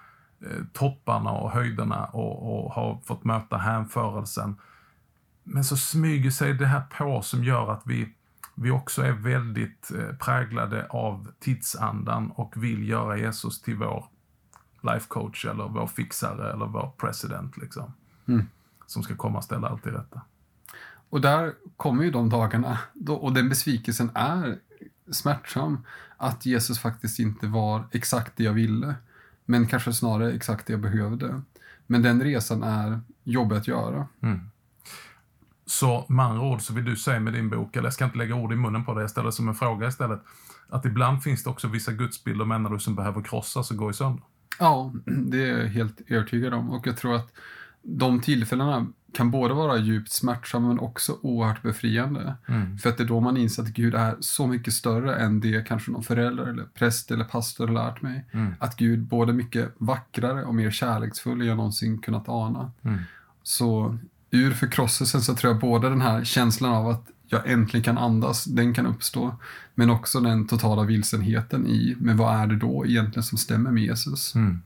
topparna 0.72 1.30
och 1.30 1.50
höjderna 1.50 2.04
och, 2.04 2.64
och 2.64 2.72
har 2.72 3.00
fått 3.04 3.24
möta 3.24 3.56
hänförelsen. 3.56 4.56
Men 5.42 5.64
så 5.64 5.76
smyger 5.76 6.30
sig 6.30 6.54
det 6.54 6.66
här 6.66 6.82
på 6.98 7.22
som 7.22 7.44
gör 7.44 7.72
att 7.72 7.82
vi 7.84 8.14
vi 8.54 8.70
också 8.70 9.02
är 9.02 9.12
väldigt 9.12 9.90
eh, 9.90 10.16
präglade 10.16 10.86
av 10.90 11.28
tidsandan 11.40 12.30
och 12.30 12.64
vill 12.64 12.88
göra 12.88 13.18
Jesus 13.18 13.62
till 13.62 13.76
vår 13.76 14.06
life 14.82 15.06
coach 15.08 15.44
eller 15.44 15.68
vår 15.68 15.86
fixare 15.86 16.52
eller 16.52 16.66
vår 16.66 16.92
president 16.98 17.56
liksom. 17.56 17.92
Mm. 18.26 18.46
Som 18.86 19.02
ska 19.02 19.16
komma 19.16 19.38
och 19.38 19.44
ställa 19.44 19.68
allt 19.68 19.82
till 19.82 19.92
rätta. 19.92 20.20
Och 21.10 21.20
där 21.20 21.52
kommer 21.76 22.04
ju 22.04 22.10
de 22.10 22.28
dagarna 22.28 22.78
då, 22.92 23.14
och 23.14 23.32
den 23.32 23.48
besvikelsen 23.48 24.10
är 24.14 24.58
smärtsam. 25.10 25.84
Att 26.16 26.46
Jesus 26.46 26.78
faktiskt 26.78 27.18
inte 27.18 27.46
var 27.46 27.84
exakt 27.92 28.36
det 28.36 28.44
jag 28.44 28.52
ville, 28.52 28.94
men 29.46 29.66
kanske 29.66 29.92
snarare 29.92 30.32
exakt 30.32 30.66
det 30.66 30.72
jag 30.72 30.80
behövde. 30.80 31.42
Men 31.86 32.02
den 32.02 32.22
resan 32.22 32.62
är 32.62 33.00
jobbig 33.24 33.56
att 33.56 33.68
göra. 33.68 34.08
Mm. 34.22 34.40
Så 35.66 36.06
med 36.08 36.24
andra 36.24 36.42
ord 36.42 36.62
så 36.62 36.74
vill 36.74 36.84
du 36.84 36.96
säga 36.96 37.20
med 37.20 37.32
din 37.32 37.50
bok, 37.50 37.76
eller 37.76 37.86
jag 37.86 37.94
ska 37.94 38.04
inte 38.04 38.18
lägga 38.18 38.34
ord 38.34 38.52
i 38.52 38.56
munnen 38.56 38.84
på 38.84 38.94
det, 38.94 39.00
jag 39.00 39.10
ställer 39.10 39.30
som 39.30 39.48
en 39.48 39.54
fråga 39.54 39.88
istället, 39.88 40.22
att 40.68 40.84
ibland 40.84 41.22
finns 41.22 41.44
det 41.44 41.50
också 41.50 41.68
vissa 41.68 41.92
gudsbilder 41.92 42.44
menar 42.44 42.70
du 42.70 42.78
som 42.78 42.94
behöver 42.94 43.22
krossas 43.22 43.70
och 43.70 43.76
gå 43.76 43.90
i 43.90 43.94
sönder? 43.94 44.22
Ja, 44.58 44.92
det 45.04 45.50
är 45.50 45.58
jag 45.58 45.68
helt 45.68 46.00
övertygad 46.06 46.54
om. 46.54 46.70
Och 46.70 46.86
jag 46.86 46.96
tror 46.96 47.14
att 47.14 47.32
de 47.82 48.20
tillfällena 48.20 48.86
kan 49.14 49.30
både 49.30 49.54
vara 49.54 49.78
djupt 49.78 50.12
smärtsamma 50.12 50.68
men 50.68 50.78
också 50.78 51.18
oerhört 51.22 51.62
befriande. 51.62 52.34
Mm. 52.48 52.78
För 52.78 52.90
att 52.90 52.96
det 52.96 53.04
är 53.04 53.08
då 53.08 53.20
man 53.20 53.36
inser 53.36 53.62
att 53.62 53.68
Gud 53.68 53.94
är 53.94 54.16
så 54.20 54.46
mycket 54.46 54.74
större 54.74 55.16
än 55.16 55.40
det 55.40 55.68
kanske 55.68 55.90
någon 55.90 56.02
förälder 56.02 56.46
eller 56.46 56.64
präst 56.64 57.10
eller 57.10 57.24
pastor 57.24 57.66
har 57.66 57.74
lärt 57.74 58.02
mig. 58.02 58.24
Mm. 58.32 58.54
Att 58.58 58.76
Gud 58.76 59.00
både 59.00 59.32
mycket 59.32 59.74
vackrare 59.78 60.44
och 60.44 60.54
mer 60.54 60.70
kärleksfull 60.70 61.40
än 61.40 61.46
jag 61.46 61.56
någonsin 61.56 61.98
kunnat 61.98 62.28
ana. 62.28 62.72
Mm. 62.82 62.98
Så 63.42 63.98
ur 64.30 64.50
förkrosselsen 64.50 65.22
så 65.22 65.34
tror 65.34 65.52
jag 65.52 65.60
både 65.60 65.88
den 65.88 66.00
här 66.00 66.24
känslan 66.24 66.72
av 66.72 66.88
att 66.88 67.10
jag 67.28 67.50
äntligen 67.50 67.84
kan 67.84 67.98
andas, 67.98 68.44
den 68.44 68.74
kan 68.74 68.86
uppstå. 68.86 69.36
Men 69.74 69.90
också 69.90 70.20
den 70.20 70.46
totala 70.46 70.82
vilsenheten 70.82 71.66
i, 71.66 71.96
men 71.98 72.16
vad 72.16 72.36
är 72.36 72.46
det 72.46 72.56
då 72.56 72.86
egentligen 72.86 73.22
som 73.22 73.38
stämmer 73.38 73.70
med 73.70 73.82
Jesus? 73.82 74.34
Mm. 74.34 74.62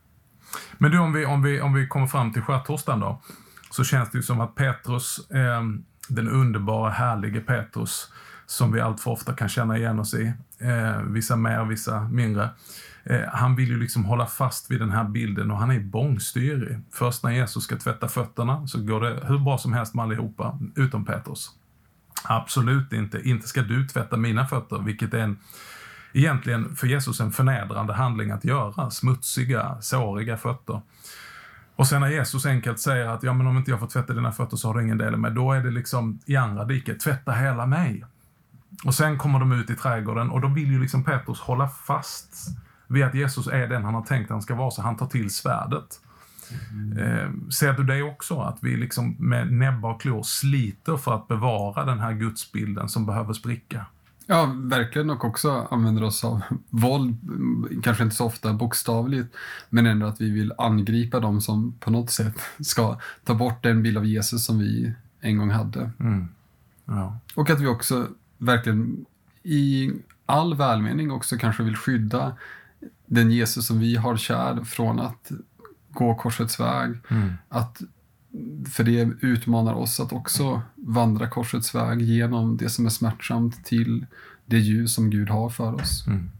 Men 0.79 0.91
du, 0.91 0.99
om 0.99 1.13
vi, 1.13 1.27
om, 1.27 1.43
vi, 1.43 1.61
om 1.61 1.75
vi 1.75 1.87
kommer 1.87 2.07
fram 2.07 2.33
till 2.33 2.43
skärtorsdagen 2.43 3.01
då, 3.01 3.21
så 3.79 3.85
känns 3.85 4.11
det 4.11 4.19
ju 4.19 4.23
som 4.23 4.41
att 4.41 4.55
Petrus, 4.55 5.31
eh, 5.31 5.63
den 6.09 6.29
underbara, 6.29 6.91
härlige 6.91 7.41
Petrus, 7.41 8.13
som 8.47 8.73
vi 8.73 8.81
allt 8.81 9.01
för 9.01 9.11
ofta 9.11 9.33
kan 9.33 9.49
känna 9.49 9.79
igen 9.79 9.99
oss 9.99 10.15
i, 10.15 10.33
eh, 10.59 11.03
vissa 11.03 11.37
mer, 11.37 11.65
vissa 11.65 12.01
mindre, 12.01 12.51
eh, 13.05 13.21
han 13.33 13.57
vill 13.57 13.69
ju 13.69 13.79
liksom 13.79 14.05
hålla 14.05 14.27
fast 14.27 14.71
vid 14.71 14.81
den 14.81 14.91
här 14.91 15.05
bilden 15.05 15.51
och 15.51 15.59
han 15.59 15.71
är 15.71 15.81
bångstyrig. 15.81 16.79
Först 16.93 17.23
när 17.23 17.31
Jesus 17.31 17.65
ska 17.65 17.77
tvätta 17.77 18.09
fötterna 18.09 18.67
så 18.67 18.83
går 18.83 19.01
det 19.01 19.21
hur 19.27 19.39
bra 19.39 19.59
som 19.59 19.73
helst 19.73 19.95
med 19.95 20.03
allihopa, 20.03 20.59
utom 20.77 21.05
Petrus. 21.05 21.51
Absolut 22.25 22.93
inte. 22.93 23.29
Inte 23.29 23.49
ska 23.49 23.63
du 23.63 23.89
tvätta 23.89 24.17
mina 24.17 24.47
fötter, 24.47 24.79
vilket 24.79 25.15
är 25.15 25.19
en, 25.19 25.39
egentligen 26.13 26.77
för 26.77 26.87
Jesus 26.87 27.21
en 27.21 27.33
förnedrande 27.33 27.93
handling 27.93 28.31
att 28.31 28.45
göra. 28.45 28.91
Smutsiga, 28.91 29.77
såriga 29.81 30.37
fötter. 30.37 30.81
Och 31.79 31.87
sen 31.87 32.01
när 32.01 32.09
Jesus 32.09 32.47
enkelt 32.47 32.81
säger 32.81 33.07
att 33.07 33.23
ja, 33.23 33.33
men 33.33 33.47
om 33.47 33.57
inte 33.57 33.71
jag 33.71 33.81
får 33.81 33.87
tvätta 33.87 34.13
dina 34.13 34.33
fötter 34.33 34.57
så 34.57 34.69
har 34.69 34.75
du 34.75 34.83
ingen 34.83 34.99
del 34.99 35.15
i 35.15 35.17
mig, 35.17 35.31
då 35.31 35.53
är 35.53 35.61
det 35.61 35.71
liksom 35.71 36.21
i 36.27 36.37
andra 36.37 36.65
diket, 36.65 37.01
tvätta 37.01 37.33
hela 37.33 37.67
mig. 37.67 38.05
Och 38.85 38.95
sen 38.95 39.19
kommer 39.19 39.39
de 39.39 39.53
ut 39.53 39.71
i 39.71 39.75
trädgården 39.75 40.31
och 40.31 40.41
då 40.41 40.49
vill 40.49 40.73
ju 40.73 40.81
liksom 40.81 41.05
Petrus 41.05 41.41
hålla 41.41 41.69
fast 41.69 42.49
vid 42.87 43.05
att 43.05 43.15
Jesus 43.15 43.47
är 43.47 43.69
den 43.69 43.85
han 43.85 43.95
har 43.95 44.03
tänkt 44.03 44.25
att 44.25 44.31
han 44.31 44.43
ska 44.43 44.55
vara, 44.55 44.71
så 44.71 44.83
han 44.83 44.97
tar 44.97 45.07
till 45.07 45.31
svärdet. 45.31 46.01
Eh, 46.99 47.51
ser 47.51 47.73
du 47.73 47.85
det 47.85 48.03
också? 48.03 48.41
Att 48.41 48.59
vi 48.63 48.77
liksom 48.77 49.17
med 49.19 49.53
näbbar 49.53 49.91
och 49.91 50.01
klor 50.01 50.23
sliter 50.23 50.97
för 50.97 51.15
att 51.15 51.29
bevara 51.29 51.85
den 51.85 51.99
här 51.99 52.13
gudsbilden 52.13 52.89
som 52.89 53.07
behöver 53.07 53.33
spricka? 53.33 53.87
Ja, 54.31 54.55
verkligen 54.57 55.11
och 55.11 55.25
också 55.25 55.67
använder 55.71 56.03
oss 56.03 56.25
av 56.25 56.41
våld, 56.71 57.17
kanske 57.83 58.05
inte 58.05 58.17
så 58.17 58.25
ofta 58.25 58.53
bokstavligt, 58.53 59.37
men 59.69 59.87
ändå 59.87 60.07
att 60.07 60.21
vi 60.21 60.31
vill 60.31 60.53
angripa 60.59 61.21
dem 61.21 61.41
som 61.41 61.73
på 61.81 61.91
något 61.91 62.11
sätt 62.11 62.41
ska 62.61 62.99
ta 63.25 63.35
bort 63.35 63.63
den 63.63 63.83
bild 63.83 63.99
av 63.99 64.07
Jesus 64.07 64.45
som 64.45 64.59
vi 64.59 64.93
en 65.21 65.39
gång 65.39 65.51
hade. 65.51 65.91
Mm. 66.01 66.29
Ja. 66.85 67.19
Och 67.35 67.51
att 67.51 67.61
vi 67.61 67.67
också 67.67 68.09
verkligen 68.39 69.07
i 69.43 69.93
all 70.27 70.55
välmening 70.55 71.11
också 71.11 71.37
kanske 71.37 71.63
vill 71.63 71.77
skydda 71.77 72.37
den 73.07 73.31
Jesus 73.31 73.67
som 73.67 73.79
vi 73.79 73.97
har 73.97 74.17
kär 74.17 74.65
från 74.65 75.01
att 75.01 75.33
gå 75.91 76.15
korsets 76.15 76.61
väg. 76.61 76.97
Mm. 77.09 77.33
Att, 77.49 77.81
för 78.71 78.85
det 78.85 79.11
utmanar 79.21 79.75
oss 79.75 80.01
att 80.01 80.13
också 80.13 80.63
vandra 80.89 81.29
korsets 81.29 81.75
väg 81.75 82.03
genom 82.03 82.57
det 82.57 82.69
som 82.69 82.87
är 82.87 82.91
smärtsamt 82.91 83.65
till 83.65 84.07
det 84.47 84.59
ljus 84.59 84.95
som 84.95 85.11
Gud 85.11 85.31
har 85.31 85.49
för 85.49 85.75
oss. 85.75 86.07
Mm. 86.07 86.31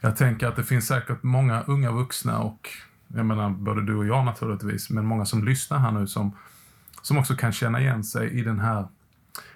Jag 0.00 0.16
tänker 0.16 0.46
att 0.46 0.56
det 0.56 0.64
finns 0.64 0.86
säkert 0.86 1.22
många 1.22 1.62
unga 1.62 1.92
vuxna 1.92 2.38
och 2.38 2.68
jag 3.08 3.26
menar 3.26 3.50
både 3.50 3.86
du 3.86 3.96
och 3.96 4.06
jag 4.06 4.24
naturligtvis, 4.24 4.90
men 4.90 5.06
många 5.06 5.24
som 5.24 5.44
lyssnar 5.44 5.78
här 5.78 5.90
nu 5.90 6.06
som, 6.06 6.32
som 7.02 7.18
också 7.18 7.36
kan 7.36 7.52
känna 7.52 7.80
igen 7.80 8.04
sig 8.04 8.30
i 8.30 8.42
den 8.42 8.60
här 8.60 8.88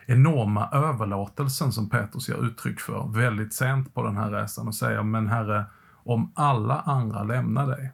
enorma 0.07 0.69
överlåtelsen 0.73 1.73
som 1.73 1.91
Petrus 1.91 2.29
ger 2.29 2.47
uttryck 2.47 2.81
för 2.81 3.09
väldigt 3.09 3.55
sent 3.55 3.95
på 3.95 4.03
den 4.03 4.17
här 4.17 4.31
resan 4.31 4.69
och 4.69 4.75
säger 4.75 5.03
men 5.03 5.29
herre, 5.29 5.65
om 5.93 6.33
alla 6.35 6.81
andra 6.81 7.23
lämnar 7.23 7.67
dig 7.67 7.93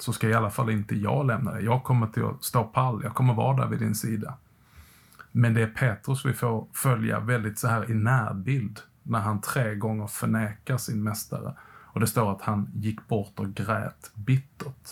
så 0.00 0.12
ska 0.12 0.28
i 0.28 0.34
alla 0.34 0.50
fall 0.50 0.70
inte 0.70 0.96
jag 0.96 1.26
lämna 1.26 1.52
dig. 1.52 1.64
Jag 1.64 1.84
kommer 1.84 2.06
till 2.06 2.24
att 2.24 2.44
stå 2.44 2.64
pall, 2.64 3.00
jag 3.04 3.14
kommer 3.14 3.34
vara 3.34 3.56
där 3.56 3.66
vid 3.66 3.78
din 3.78 3.94
sida. 3.94 4.34
Men 5.38 5.54
det 5.54 5.62
är 5.62 5.66
Petrus 5.66 6.26
vi 6.26 6.32
får 6.32 6.66
följa 6.72 7.20
väldigt 7.20 7.58
så 7.58 7.68
här 7.68 7.90
i 7.90 7.94
närbild 7.94 8.80
när 9.02 9.18
han 9.18 9.40
tre 9.40 9.74
gånger 9.74 10.06
förnekar 10.06 10.78
sin 10.78 11.02
mästare. 11.02 11.54
Och 11.84 12.00
det 12.00 12.06
står 12.06 12.32
att 12.32 12.42
han 12.42 12.70
gick 12.74 13.08
bort 13.08 13.32
och 13.38 13.54
grät 13.54 14.10
bittert. 14.14 14.88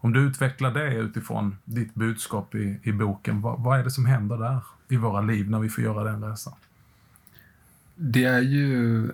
Om 0.00 0.12
du 0.12 0.20
utvecklar 0.20 0.74
det 0.74 0.94
utifrån 0.94 1.56
ditt 1.64 1.94
budskap 1.94 2.54
i, 2.54 2.80
i 2.82 2.92
boken, 2.92 3.40
vad, 3.40 3.62
vad 3.62 3.78
är 3.80 3.84
det 3.84 3.90
som 3.90 4.06
händer 4.06 4.38
där 4.38 4.60
i 4.88 4.96
våra 4.96 5.20
liv 5.20 5.50
när 5.50 5.58
vi 5.58 5.68
får 5.68 5.84
göra 5.84 6.04
den 6.04 6.24
resan? 6.24 6.54
Det 7.94 8.24
är 8.24 8.40
ju, 8.40 9.10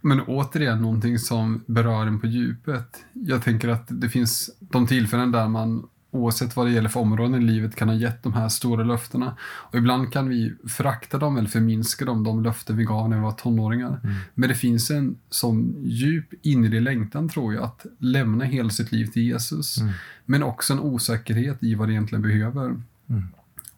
men 0.00 0.20
återigen, 0.20 0.82
någonting 0.82 1.18
som 1.18 1.64
berör 1.66 2.06
en 2.06 2.20
på 2.20 2.26
djupet. 2.26 3.04
Jag 3.12 3.42
tänker 3.42 3.68
att 3.68 3.86
det 3.88 4.08
finns 4.08 4.50
de 4.60 4.86
tillfällen 4.86 5.32
där 5.32 5.48
man 5.48 5.88
oavsett 6.18 6.56
vad 6.56 6.66
det 6.66 6.72
gäller 6.72 6.88
för 6.88 7.00
områden 7.00 7.42
i 7.42 7.44
livet 7.44 7.76
kan 7.76 7.88
ha 7.88 7.96
gett 7.96 8.22
de 8.22 8.32
här 8.32 8.48
stora 8.48 8.84
löftena. 8.84 9.36
Och 9.40 9.74
ibland 9.78 10.12
kan 10.12 10.28
vi 10.28 10.54
förakta 10.68 11.18
dem 11.18 11.36
eller 11.36 11.48
förminska 11.48 12.04
dem, 12.04 12.24
de 12.24 12.42
löften 12.42 12.76
vi 12.76 12.84
gav 12.84 13.08
när 13.08 13.16
vi 13.16 13.22
var 13.22 13.32
tonåringar. 13.32 14.00
Mm. 14.04 14.16
Men 14.34 14.48
det 14.48 14.54
finns 14.54 14.90
en 14.90 15.16
sån 15.30 15.74
djup 15.84 16.26
inre 16.42 16.80
längtan 16.80 17.28
tror 17.28 17.54
jag 17.54 17.62
att 17.64 17.86
lämna 17.98 18.44
hela 18.44 18.70
sitt 18.70 18.92
liv 18.92 19.06
till 19.06 19.22
Jesus. 19.22 19.78
Mm. 19.78 19.92
Men 20.24 20.42
också 20.42 20.72
en 20.72 20.80
osäkerhet 20.80 21.62
i 21.62 21.74
vad 21.74 21.88
det 21.88 21.92
egentligen 21.92 22.22
behöver. 22.22 22.64
Mm. 23.08 23.24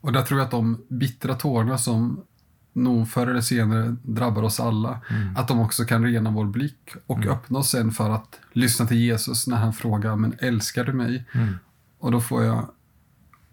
Och 0.00 0.12
där 0.12 0.23
tror 0.23 0.40
jag 0.40 0.44
att 0.44 0.50
de 0.50 0.78
bittra 0.88 1.35
tårarna 1.35 1.78
som 1.78 2.20
nog 2.73 3.09
förr 3.09 3.26
eller 3.26 3.40
senare 3.40 3.97
drabbar 4.02 4.42
oss 4.42 4.61
alla, 4.61 5.00
Mm. 5.11 5.37
att 5.37 5.49
de 5.49 5.61
också 5.61 5.85
kan 5.85 6.04
rena 6.04 6.30
vår 6.30 6.44
blick 6.47 6.90
och 7.06 7.16
Mm. 7.16 7.28
öppna 7.28 7.59
oss 7.59 7.70
sen 7.70 7.92
för 7.92 8.11
att 8.11 8.40
lyssna 8.52 8.87
till 8.87 8.97
Jesus 8.99 9.47
när 9.47 9.56
han 9.56 9.73
frågar 9.73 10.16
men 10.16 10.35
älskar 10.38 10.85
du 10.85 10.92
mig? 10.92 11.25
Mm. 11.32 11.54
Och 12.00 12.11
då 12.12 12.21
får 12.21 12.45
jag 12.45 12.71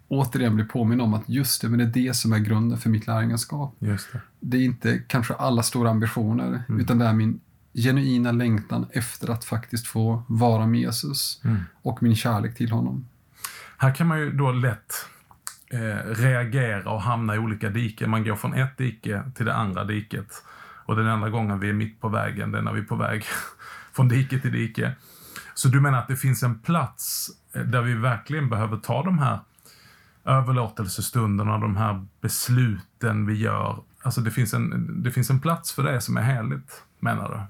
återigen 0.08 0.54
bli 0.56 0.64
påminn 0.64 1.00
om 1.00 1.14
att 1.14 1.28
just 1.28 1.60
det, 1.62 1.68
men 1.68 1.78
det 1.78 1.84
är 1.84 2.06
det 2.06 2.14
som 2.16 2.32
är 2.32 2.38
grunden 2.38 2.78
för 2.78 2.90
mitt 2.90 3.06
lärjungaskap. 3.06 3.76
Just 3.78 4.12
det. 4.12 4.20
Det 4.40 4.56
är 4.56 4.64
inte 4.64 4.98
kanske 5.08 5.34
alla 5.34 5.62
stora 5.62 5.90
ambitioner, 5.90 6.62
Mm. 6.68 6.80
utan 6.80 6.98
det 6.98 7.04
är 7.06 7.12
min 7.12 7.40
genuina 7.74 8.32
längtan 8.32 8.86
efter 8.92 9.30
att 9.30 9.44
faktiskt 9.44 9.86
få 9.86 10.22
vara 10.28 10.66
med 10.66 10.80
Jesus 10.80 11.40
Mm. 11.44 11.56
och 11.82 12.02
min 12.02 12.16
kärlek 12.16 12.56
till 12.56 12.70
honom. 12.70 13.08
Här 13.76 13.94
kan 13.94 14.06
man 14.06 14.18
ju 14.18 14.32
då 14.32 14.52
lätt 14.52 14.92
eh, 15.70 16.10
reagera 16.14 16.90
och 16.90 17.02
hamna 17.02 17.34
i 17.34 17.38
olika 17.38 17.68
diken. 17.70 18.10
Man 18.10 18.24
går 18.24 18.36
från 18.36 18.54
ett 18.54 18.78
dike 18.78 19.22
till 19.34 19.46
det 19.46 19.54
andra 19.54 19.84
diket. 19.84 20.44
Och 20.86 20.96
den 20.96 21.06
enda 21.06 21.28
gången 21.30 21.60
vi 21.60 21.68
är 21.68 21.72
mitt 21.72 22.00
på 22.00 22.08
vägen, 22.08 22.52
det 22.52 22.58
är 22.58 22.62
när 22.62 22.72
vi 22.72 22.80
är 22.80 22.84
på 22.84 22.96
väg 22.96 23.24
från 23.92 24.08
dike 24.08 24.38
till 24.38 24.52
dike. 24.52 24.92
Så 25.58 25.68
du 25.68 25.80
menar 25.80 25.98
att 25.98 26.08
det 26.08 26.16
finns 26.16 26.42
en 26.42 26.58
plats 26.58 27.30
eh, 27.54 27.62
där 27.62 27.82
vi 27.82 27.94
verkligen 27.94 28.48
behöver 28.48 28.76
ta 28.76 29.02
de 29.02 29.18
här 29.18 29.40
överlåtelsestunderna, 30.24 31.58
de 31.58 31.76
här 31.76 32.06
besluten 32.20 33.26
vi 33.26 33.34
gör. 33.34 33.78
Alltså 34.02 34.20
det 34.20 34.30
finns 34.30 34.54
en, 34.54 35.02
det 35.02 35.10
finns 35.10 35.30
en 35.30 35.40
plats 35.40 35.72
för 35.72 35.82
det 35.82 36.00
som 36.00 36.16
är 36.16 36.22
heligt, 36.22 36.82
menar 37.00 37.28
du? 37.28 37.40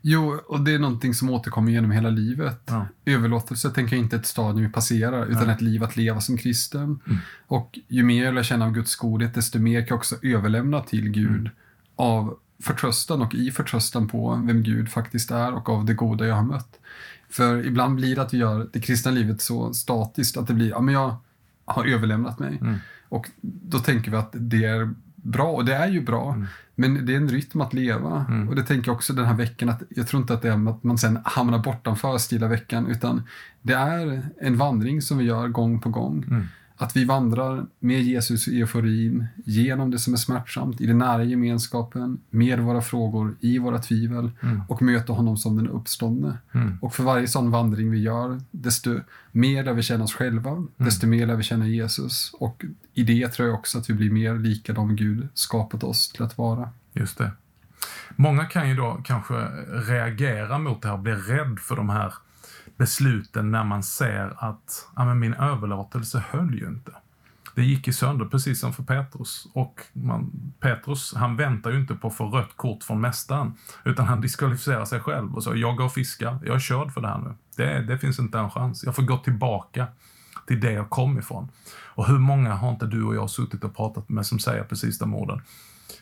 Jo, 0.00 0.40
och 0.46 0.60
det 0.60 0.74
är 0.74 0.78
någonting 0.78 1.14
som 1.14 1.30
återkommer 1.30 1.72
genom 1.72 1.90
hela 1.90 2.10
livet. 2.10 2.62
Ja. 2.66 2.86
Överlåtelse 3.04 3.70
tänker 3.70 3.96
jag 3.96 4.04
inte 4.04 4.16
ett 4.16 4.26
stadium 4.26 4.66
vi 4.66 4.72
passerar, 4.72 5.26
utan 5.26 5.46
Nej. 5.46 5.54
ett 5.54 5.60
liv 5.62 5.84
att 5.84 5.96
leva 5.96 6.20
som 6.20 6.36
kristen. 6.36 7.00
Mm. 7.06 7.18
Och 7.46 7.78
ju 7.88 8.02
mer 8.02 8.24
jag 8.24 8.34
lär 8.34 8.42
känna 8.42 8.64
av 8.64 8.72
Guds 8.72 8.96
godhet, 8.96 9.34
desto 9.34 9.58
mer 9.58 9.80
kan 9.80 9.88
jag 9.88 9.96
också 9.96 10.16
överlämna 10.22 10.80
till 10.80 11.10
Gud 11.10 11.40
Mm. 11.40 11.50
av 11.96 12.38
förtröstan 12.62 13.22
och 13.22 13.34
i 13.34 13.50
förtröstan 13.50 14.08
på 14.08 14.42
vem 14.46 14.62
Gud 14.62 14.88
faktiskt 14.88 15.30
är 15.30 15.54
och 15.54 15.68
av 15.68 15.84
det 15.84 15.94
goda 15.94 16.26
jag 16.26 16.34
har 16.34 16.42
mött. 16.42 16.78
För 17.30 17.66
ibland 17.66 17.96
blir 17.96 18.16
det 18.16 18.22
att 18.22 18.34
vi 18.34 18.38
gör 18.38 18.68
det 18.72 18.80
kristna 18.80 19.10
livet 19.10 19.40
så 19.42 19.74
statiskt 19.74 20.36
att 20.36 20.46
det 20.46 20.54
blir, 20.54 20.68
ja 20.68 20.80
men 20.80 20.94
jag 20.94 21.16
har 21.64 21.84
överlämnat 21.84 22.38
mig. 22.38 22.58
Mm. 22.60 22.76
Och 23.08 23.30
då 23.40 23.78
tänker 23.78 24.10
vi 24.10 24.16
att 24.16 24.30
det 24.32 24.64
är 24.64 24.94
bra, 25.14 25.52
och 25.52 25.64
det 25.64 25.74
är 25.74 25.88
ju 25.88 26.00
bra. 26.00 26.32
Mm. 26.32 26.46
Men 26.74 27.06
det 27.06 27.12
är 27.12 27.16
en 27.16 27.28
rytm 27.28 27.60
att 27.60 27.74
leva. 27.74 28.26
Mm. 28.28 28.48
Och 28.48 28.56
det 28.56 28.62
tänker 28.62 28.88
jag 28.88 28.96
också 28.96 29.12
den 29.12 29.24
här 29.24 29.34
veckan, 29.34 29.68
att 29.68 29.82
jag 29.88 30.08
tror 30.08 30.22
inte 30.22 30.34
att 30.34 30.42
det 30.42 30.48
är 30.48 30.70
att 30.70 30.84
man 30.84 30.98
sen 30.98 31.18
hamnar 31.24 31.58
bortanför 31.58 32.18
stilla 32.18 32.48
veckan, 32.48 32.86
utan 32.86 33.22
det 33.62 33.72
är 33.72 34.22
en 34.40 34.56
vandring 34.56 35.02
som 35.02 35.18
vi 35.18 35.24
gör 35.24 35.48
gång 35.48 35.80
på 35.80 35.88
gång. 35.88 36.46
Mm. 36.78 36.86
Att 36.86 36.96
vi 36.96 37.04
vandrar 37.04 37.66
med 37.78 38.02
Jesus 38.02 38.48
i 38.48 38.60
euforin, 38.60 39.26
genom 39.44 39.90
det 39.90 39.98
som 39.98 40.12
är 40.12 40.18
smärtsamt, 40.18 40.80
i 40.80 40.86
den 40.86 40.98
nära 40.98 41.24
gemenskapen, 41.24 42.18
med 42.30 42.60
våra 42.60 42.80
frågor, 42.82 43.36
i 43.40 43.58
våra 43.58 43.78
tvivel 43.78 44.30
Mm. 44.42 44.62
och 44.68 44.82
möter 44.82 45.12
honom 45.14 45.36
som 45.36 45.56
den 45.56 45.68
uppståndne. 45.68 46.38
Mm. 46.52 46.78
Och 46.80 46.94
för 46.94 47.02
varje 47.02 47.28
sån 47.28 47.50
vandring 47.50 47.90
vi 47.90 47.98
gör, 47.98 48.40
desto 48.50 49.00
mer 49.32 49.64
lär 49.64 49.72
vi 49.72 49.82
känna 49.82 50.04
oss 50.04 50.14
själva, 50.14 50.66
desto 50.76 51.06
mer 51.06 51.26
lär 51.26 51.36
vi 51.36 51.42
känna 51.42 51.66
Jesus. 51.66 52.34
Och 52.40 52.64
i 52.94 53.02
det 53.02 53.28
tror 53.28 53.48
jag 53.48 53.58
också 53.58 53.78
att 53.78 53.90
vi 53.90 53.94
blir 53.94 54.10
mer 54.10 54.34
lika 54.38 54.72
de 54.72 54.96
Gud 54.96 55.28
skapat 55.34 55.84
oss 55.84 56.08
till 56.12 56.22
att 56.22 56.38
vara. 56.38 56.70
Just 56.92 57.18
det. 57.18 57.30
Många 58.16 58.44
kan 58.44 58.68
ju 58.68 58.74
då 58.74 59.00
kanske 59.04 59.34
reagera 59.88 60.58
mot 60.58 60.82
det 60.82 60.88
här, 60.88 60.96
bli 60.96 61.12
rädd 61.12 61.58
för 61.58 61.76
de 61.76 61.88
här 61.88 62.14
besluten 62.78 63.50
när 63.50 63.64
man 63.64 63.82
ser 63.82 64.36
att 64.38 64.88
ja, 64.96 65.04
men 65.04 65.18
min 65.18 65.34
överlåtelse 65.34 66.24
höll 66.30 66.54
ju 66.54 66.66
inte. 66.66 66.92
Det 67.54 67.64
gick 67.64 67.86
ju 67.86 67.92
sönder, 67.92 68.24
precis 68.24 68.60
som 68.60 68.72
för 68.72 68.82
Petrus. 68.82 69.46
Och 69.52 69.80
man, 69.92 70.52
Petrus, 70.60 71.14
han 71.14 71.36
väntar 71.36 71.70
ju 71.70 71.80
inte 71.80 71.94
på 71.94 72.08
att 72.08 72.16
få 72.16 72.26
rött 72.26 72.56
kort 72.56 72.84
från 72.84 73.00
mästaren, 73.00 73.54
utan 73.84 74.06
han 74.06 74.20
diskvalificerar 74.20 74.84
sig 74.84 75.00
själv 75.00 75.34
och 75.34 75.42
så, 75.42 75.56
jag 75.56 75.76
går 75.76 75.84
och 75.84 75.92
fiskar, 75.92 76.38
jag 76.44 76.54
är 76.54 76.60
körd 76.60 76.92
för 76.92 77.00
det 77.00 77.08
här 77.08 77.18
nu. 77.18 77.34
Det, 77.56 77.82
det 77.82 77.98
finns 77.98 78.18
inte 78.18 78.38
en 78.38 78.50
chans. 78.50 78.84
Jag 78.84 78.96
får 78.96 79.02
gå 79.02 79.16
tillbaka 79.16 79.86
till 80.46 80.60
det 80.60 80.72
jag 80.72 80.90
kom 80.90 81.18
ifrån. 81.18 81.48
Och 81.94 82.06
hur 82.06 82.18
många 82.18 82.54
har 82.54 82.70
inte 82.70 82.86
du 82.86 83.04
och 83.04 83.14
jag 83.14 83.30
suttit 83.30 83.64
och 83.64 83.76
pratat 83.76 84.08
med 84.08 84.26
som 84.26 84.38
säger 84.38 84.64
precis 84.64 84.98
de 84.98 85.14
orden? 85.14 85.42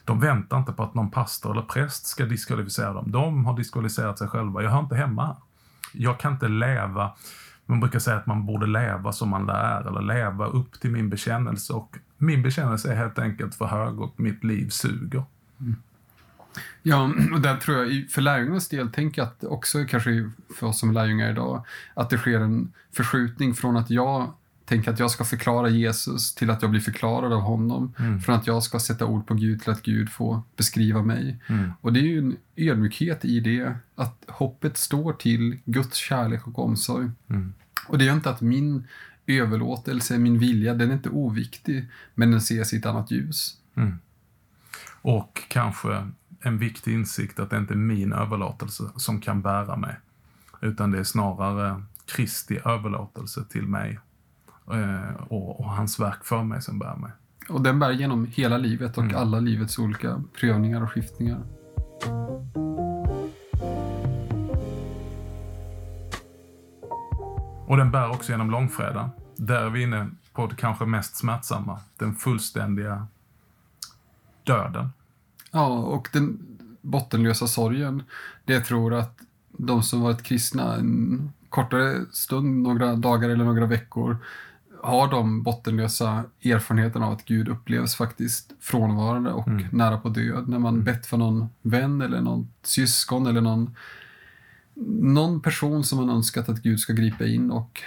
De 0.04 0.20
väntar 0.20 0.58
inte 0.58 0.72
på 0.72 0.82
att 0.82 0.94
någon 0.94 1.10
pastor 1.10 1.50
eller 1.50 1.62
präst 1.62 2.06
ska 2.06 2.24
diskvalificera 2.24 2.92
dem. 2.92 3.12
De 3.12 3.44
har 3.44 3.56
diskvalificerat 3.56 4.18
sig 4.18 4.28
själva. 4.28 4.62
Jag 4.62 4.70
hör 4.70 4.80
inte 4.80 4.96
hemma 4.96 5.26
här. 5.26 5.36
Jag 5.92 6.20
kan 6.20 6.32
inte 6.32 6.48
leva, 6.48 7.12
man 7.66 7.80
brukar 7.80 7.98
säga 7.98 8.16
att 8.16 8.26
man 8.26 8.46
borde 8.46 8.66
leva 8.66 9.12
som 9.12 9.28
man 9.28 9.46
lär, 9.46 9.88
eller 9.88 10.02
leva 10.02 10.46
upp 10.46 10.80
till 10.80 10.90
min 10.90 11.10
bekännelse. 11.10 11.72
Och 11.72 11.98
min 12.18 12.42
bekännelse 12.42 12.92
är 12.92 12.96
helt 12.96 13.18
enkelt 13.18 13.54
för 13.54 13.66
hög 13.66 14.00
och 14.00 14.20
mitt 14.20 14.44
liv 14.44 14.68
suger. 14.68 15.24
Mm. 15.60 15.76
Ja, 16.82 17.10
och 17.32 17.40
där 17.40 17.56
tror 17.56 17.76
jag, 17.76 18.10
för 18.10 18.22
lärjungarnas 18.22 18.68
del, 18.68 18.92
tänker 18.92 19.22
jag 19.22 19.28
att 19.28 19.44
också 19.44 19.84
kanske 19.84 20.30
för 20.58 20.66
oss 20.66 20.80
som 20.80 20.92
lärjungar 20.92 21.30
idag, 21.30 21.66
att 21.94 22.10
det 22.10 22.18
sker 22.18 22.40
en 22.40 22.72
förskjutning 22.92 23.54
från 23.54 23.76
att 23.76 23.90
jag 23.90 24.32
tänker 24.66 24.92
att 24.92 24.98
jag 24.98 25.10
ska 25.10 25.24
förklara 25.24 25.68
Jesus 25.68 26.34
till 26.34 26.50
att 26.50 26.62
jag 26.62 26.70
blir 26.70 26.80
förklarad 26.80 27.32
av 27.32 27.40
honom. 27.40 27.94
Mm. 27.98 28.20
Från 28.20 28.34
att 28.34 28.46
jag 28.46 28.62
ska 28.62 28.78
sätta 28.78 29.06
ord 29.06 29.26
på 29.26 29.34
Gud 29.34 29.62
till 29.62 29.72
att 29.72 29.82
Gud 29.82 30.10
får 30.10 30.42
beskriva 30.56 31.02
mig. 31.02 31.40
Mm. 31.46 31.72
Och 31.80 31.92
det 31.92 32.00
är 32.00 32.04
ju 32.04 32.18
en 32.18 32.36
ödmjukhet 32.56 33.24
i 33.24 33.40
det, 33.40 33.76
att 33.94 34.24
hoppet 34.28 34.76
står 34.76 35.12
till 35.12 35.58
Guds 35.64 35.96
kärlek 35.96 36.46
och 36.46 36.58
omsorg. 36.58 37.10
Mm. 37.28 37.54
Och 37.88 37.98
det 37.98 38.04
gör 38.04 38.14
inte 38.14 38.30
att 38.30 38.40
min 38.40 38.86
överlåtelse, 39.26 40.18
min 40.18 40.38
vilja, 40.38 40.74
den 40.74 40.90
är 40.90 40.94
inte 40.94 41.10
oviktig, 41.10 41.88
men 42.14 42.30
den 42.30 42.38
ses 42.38 42.72
i 42.72 42.76
ett 42.76 42.86
annat 42.86 43.10
ljus. 43.10 43.56
Mm. 43.76 43.98
Och 45.02 45.42
kanske 45.48 46.10
en 46.40 46.58
viktig 46.58 46.92
insikt 46.92 47.40
att 47.40 47.50
det 47.50 47.56
inte 47.56 47.74
är 47.74 47.78
min 47.78 48.12
överlåtelse 48.12 48.84
som 48.96 49.20
kan 49.20 49.42
bära 49.42 49.76
mig. 49.76 49.96
Utan 50.60 50.90
det 50.90 50.98
är 50.98 51.04
snarare 51.04 51.82
Kristi 52.06 52.58
överlåtelse 52.64 53.44
till 53.44 53.66
mig 53.66 53.98
och, 55.28 55.60
och 55.60 55.70
hans 55.70 56.00
verk 56.00 56.24
för 56.24 56.42
mig 56.42 56.62
som 56.62 56.78
bär 56.78 56.96
mig. 56.96 57.10
Och 57.48 57.62
den 57.62 57.78
bär 57.78 57.90
genom 57.90 58.26
hela 58.26 58.58
livet 58.58 58.98
och 58.98 59.04
Mm. 59.04 59.16
alla 59.16 59.40
livets 59.40 59.78
olika 59.78 60.22
prövningar 60.40 60.82
och 60.82 60.92
skiftningar. 60.92 61.42
Och 67.66 67.76
den 67.76 67.90
bär 67.90 68.10
också 68.10 68.32
genom 68.32 68.50
långfredag. 68.50 69.10
Där 69.36 69.62
är 69.62 69.70
vi 69.70 69.82
inne 69.82 70.10
på 70.32 70.46
det 70.46 70.54
kanske 70.56 70.84
mest 70.84 71.16
smärtsamma. 71.16 71.80
Den 71.98 72.14
fullständiga 72.14 73.06
döden. 74.44 74.88
Ja, 75.50 75.66
och 75.68 76.08
den 76.12 76.38
bottenlösa 76.80 77.46
sorgen, 77.46 78.02
det 78.44 78.52
jag 78.52 78.64
tror 78.64 78.94
att 78.94 79.18
de 79.52 79.82
som 79.82 80.00
varit 80.00 80.22
kristna 80.22 80.74
en 80.76 81.32
kortare 81.48 82.04
stund, 82.12 82.62
några 82.62 82.94
dagar 82.96 83.28
eller 83.28 83.44
några 83.44 83.66
veckor, 83.66 84.16
har 84.86 85.10
de 85.10 85.42
bottenlösa 85.42 86.24
erfarenheterna 86.44 87.06
av 87.06 87.12
att 87.12 87.24
Gud 87.24 87.48
upplevs 87.48 87.94
faktiskt 87.94 88.52
frånvarande 88.60 89.32
och 89.32 89.48
Mm. 89.48 89.66
nära 89.72 89.98
på 89.98 90.08
död. 90.08 90.48
När 90.48 90.58
man 90.58 90.84
bett 90.84 91.06
för 91.06 91.16
någon 91.16 91.48
vän 91.62 92.00
eller 92.00 92.20
någon 92.20 92.48
syskon 92.62 93.26
eller 93.26 93.40
någon, 93.40 93.74
någon 95.00 95.40
person 95.40 95.84
som 95.84 95.98
man 95.98 96.10
önskat 96.16 96.48
att 96.48 96.62
Gud 96.62 96.80
ska 96.80 96.92
gripa 96.92 97.26
in 97.26 97.50
och 97.50 97.80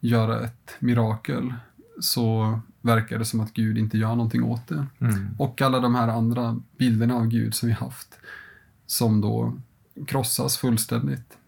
göra 0.00 0.44
ett 0.44 0.76
mirakel, 0.78 1.54
så 2.00 2.60
verkar 2.80 3.18
det 3.18 3.24
som 3.24 3.40
att 3.40 3.52
Gud 3.52 3.78
inte 3.78 3.98
gör 3.98 4.14
någonting 4.14 4.42
åt 4.44 4.68
det. 4.68 4.86
Mm. 4.98 5.28
Och 5.38 5.62
alla 5.62 5.80
de 5.80 5.94
här 5.94 6.08
andra 6.08 6.60
bilderna 6.76 7.14
av 7.14 7.26
Gud 7.26 7.54
som 7.54 7.68
vi 7.68 7.72
haft, 7.74 8.18
som 8.86 9.20
då 9.20 9.52
krossas 10.06 10.56
fullständigt. 10.56 11.38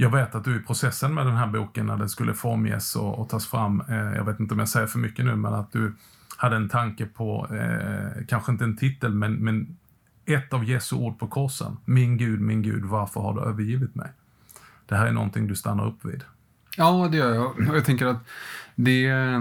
Jag 0.00 0.10
vet 0.10 0.34
att 0.34 0.44
du 0.44 0.56
i 0.56 0.58
processen 0.58 1.14
med 1.14 1.26
den 1.26 1.36
här 1.36 1.46
boken 1.46 1.86
när 1.86 1.96
den 1.96 2.08
skulle 2.08 2.34
formges 2.34 2.96
och, 2.96 3.18
och 3.18 3.28
tas 3.28 3.46
fram, 3.46 3.82
eh, 3.88 3.96
jag 3.96 4.24
vet 4.24 4.40
inte 4.40 4.54
om 4.54 4.58
jag 4.58 4.68
säger 4.68 4.86
för 4.86 4.98
mycket 4.98 5.24
nu, 5.24 5.36
men 5.36 5.54
att 5.54 5.72
du 5.72 5.94
hade 6.36 6.56
en 6.56 6.68
tanke 6.68 7.06
på, 7.06 7.48
eh, 7.54 8.26
kanske 8.28 8.52
inte 8.52 8.64
en 8.64 8.76
titel, 8.76 9.14
men, 9.14 9.32
men 9.32 9.76
ett 10.26 10.52
av 10.52 10.64
Jesu 10.64 10.96
ord 10.96 11.18
på 11.18 11.28
korsen. 11.28 11.76
Min 11.84 12.16
Gud, 12.16 12.40
min 12.40 12.62
Gud, 12.62 12.84
varför 12.84 13.20
har 13.20 13.34
du 13.34 13.40
övergivit 13.40 13.94
mig? 13.94 14.08
Det 14.86 14.96
här 14.96 15.06
är 15.06 15.12
någonting 15.12 15.46
du 15.46 15.56
stannar 15.56 15.86
upp 15.86 16.04
vid. 16.04 16.24
Ja, 16.76 17.08
det 17.10 17.16
gör 17.16 17.34
jag. 17.34 17.46
Och 17.46 17.60
jag 17.76 17.84
tänker 17.84 18.06
att 18.06 18.28
det 18.74 19.06
eh, 19.06 19.40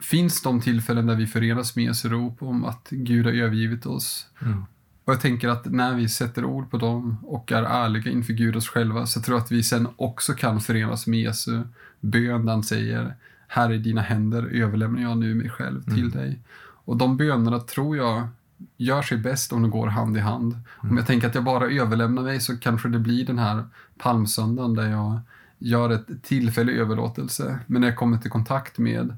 finns 0.00 0.42
de 0.42 0.60
tillfällen 0.60 1.06
där 1.06 1.16
vi 1.16 1.26
förenas 1.26 1.76
med 1.76 1.84
Jesu 1.84 2.08
rop 2.08 2.42
om 2.42 2.64
att 2.64 2.88
Gud 2.90 3.26
har 3.26 3.32
övergivit 3.32 3.86
oss. 3.86 4.26
Mm. 4.42 4.64
Och 5.06 5.12
jag 5.12 5.20
tänker 5.20 5.48
att 5.48 5.64
när 5.64 5.94
vi 5.94 6.08
sätter 6.08 6.44
ord 6.44 6.70
på 6.70 6.78
dem 6.78 7.16
och 7.22 7.52
är 7.52 7.62
ärliga 7.62 8.10
inför 8.10 8.32
Gud 8.32 8.56
oss 8.56 8.68
själva 8.68 9.06
så 9.06 9.20
tror 9.20 9.36
jag 9.36 9.44
att 9.44 9.52
vi 9.52 9.62
sen 9.62 9.88
också 9.96 10.32
kan 10.32 10.60
förenas 10.60 11.06
med 11.06 11.20
Jesu 11.20 11.62
bön 12.00 12.44
där 12.46 12.52
han 12.52 12.62
säger 12.62 13.14
Här 13.48 13.72
i 13.72 13.78
dina 13.78 14.00
händer 14.00 14.42
överlämnar 14.42 15.02
jag 15.02 15.18
nu 15.18 15.34
mig 15.34 15.50
själv 15.50 15.82
till 15.84 15.98
Mm. 15.98 16.10
dig. 16.10 16.40
Och 16.58 16.96
de 16.96 17.16
bönerna 17.16 17.58
tror 17.60 17.96
jag 17.96 18.28
gör 18.76 19.02
sig 19.02 19.18
bäst 19.18 19.52
om 19.52 19.62
de 19.62 19.70
går 19.70 19.86
hand 19.86 20.16
i 20.16 20.20
hand. 20.20 20.58
Om 20.76 20.96
jag 20.96 21.06
tänker 21.06 21.28
att 21.28 21.34
jag 21.34 21.44
bara 21.44 21.66
överlämnar 21.70 22.22
mig 22.22 22.40
så 22.40 22.56
kanske 22.58 22.88
det 22.88 22.98
blir 22.98 23.26
den 23.26 23.38
här 23.38 23.64
palmsöndagen 23.98 24.74
där 24.74 24.88
jag 24.90 25.20
gör 25.58 25.90
ett 25.90 26.06
tillfällig 26.22 26.76
överlåtelse. 26.76 27.58
Men 27.66 27.80
när 27.80 27.88
jag 27.88 27.96
kommer 27.96 28.18
till 28.18 28.30
kontakt 28.30 28.78
med 28.78 29.16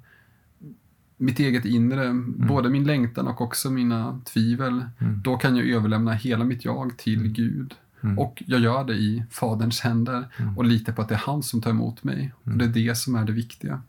mitt 1.18 1.38
eget 1.38 1.64
inre, 1.64 2.12
både 2.48 2.68
min 2.70 2.84
längtan 2.84 3.26
och 3.28 3.40
också 3.40 3.70
mina 3.70 4.20
tvivel, 4.24 4.84
Mm. 4.98 5.22
då 5.22 5.36
kan 5.36 5.56
jag 5.56 5.66
överlämna 5.68 6.12
hela 6.12 6.44
mitt 6.44 6.64
jag 6.64 6.98
till 6.98 7.28
Gud. 7.28 7.74
Mm. 8.00 8.18
Och 8.18 8.42
jag 8.46 8.60
gör 8.60 8.84
det 8.84 8.94
i 8.94 9.24
Faderns 9.30 9.80
händer 9.80 10.28
och 10.56 10.64
litar 10.64 10.92
på 10.92 11.02
att 11.02 11.08
det 11.08 11.14
är 11.14 11.18
han 11.26 11.42
som 11.42 11.60
tar 11.62 11.70
emot 11.70 12.04
mig. 12.04 12.32
Och 12.44 12.50
det 12.50 12.64
är 12.64 12.68
det 12.68 12.94
som 12.98 13.14
är 13.14 13.24
det 13.24 13.32
viktiga. 13.32 13.82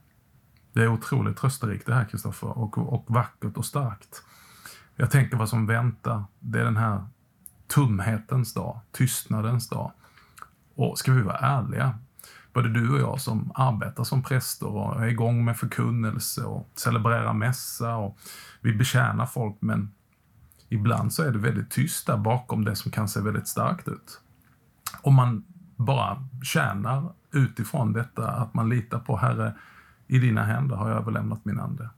Det 0.74 0.82
är 0.84 0.88
otroligt 0.88 1.38
trösterikt 1.38 1.86
det 1.86 1.94
här, 1.94 2.06
Kristoffer, 2.06 2.58
och, 2.58 2.78
och 2.78 3.06
vackert 3.08 3.58
och 3.58 3.66
starkt. 3.66 4.24
Jag 4.96 5.12
tänker 5.12 5.38
vad 5.38 5.50
som 5.50 5.66
väntar, 5.66 6.24
det 6.40 6.60
är 6.60 6.66
den 6.66 6.78
här 6.78 7.06
tumhetens 7.68 8.54
dag, 8.54 8.80
tystnadens 8.92 9.70
dag. 9.70 9.92
Och 10.76 10.98
ska 10.98 11.12
vi 11.14 11.22
vara 11.22 11.38
ärliga, 11.38 12.00
både 12.60 12.74
du 12.74 12.90
och 12.94 13.00
jag 13.00 13.22
som 13.22 13.52
arbetar 13.56 14.04
som 14.04 14.24
präster 14.24 14.68
och 14.68 15.04
är 15.04 15.08
igång 15.08 15.46
med 15.46 15.58
förkunnelse 15.58 16.44
och 16.44 16.70
celebrerar 16.76 17.34
mässa 17.34 17.96
och 17.96 18.18
vi 18.62 18.74
betjänar 18.74 19.26
folk, 19.26 19.58
men 19.60 19.92
ibland 20.70 21.14
så 21.14 21.24
är 21.24 21.32
det 21.32 21.40
väldigt 21.40 21.70
tyst 21.70 22.08
där 22.08 22.18
bakom 22.18 22.66
det 22.66 22.76
som 22.76 22.92
kan 22.92 23.08
se 23.08 23.22
väldigt 23.22 23.48
starkt 23.48 23.88
ut. 23.88 24.22
Om 25.02 25.16
man 25.16 25.44
bara 25.76 26.24
tjänar 26.44 27.14
utifrån 27.32 27.94
detta, 27.94 28.28
att 28.28 28.54
man 28.54 28.70
litar 28.70 29.00
på 29.00 29.18
Herre, 29.18 29.54
i 30.08 30.20
dina 30.20 30.44
händer 30.44 30.76
har 30.76 30.90
jag 30.90 30.98
överlämnat 30.98 31.46
min 31.46 31.60
ande. 31.60 31.90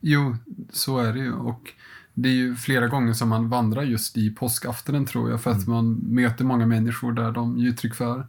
Jo, 0.00 0.36
så 0.70 0.98
är 0.98 1.12
det 1.12 1.18
ju. 1.18 1.32
Och 1.32 1.72
det 2.14 2.28
är 2.28 2.32
ju 2.32 2.56
flera 2.56 2.88
gånger 2.88 3.12
som 3.12 3.28
man 3.28 3.48
vandrar 3.48 3.82
just 3.82 4.16
i 4.16 4.30
påskaftonen 4.30 5.06
tror 5.06 5.30
jag, 5.30 5.40
för 5.40 5.50
att 5.50 5.66
man 5.66 5.92
möter 5.92 6.44
många 6.44 6.66
människor 6.66 7.12
där 7.12 7.32
de 7.32 7.58
ger 7.58 7.68
uttryck 7.68 7.94
för 7.94 8.26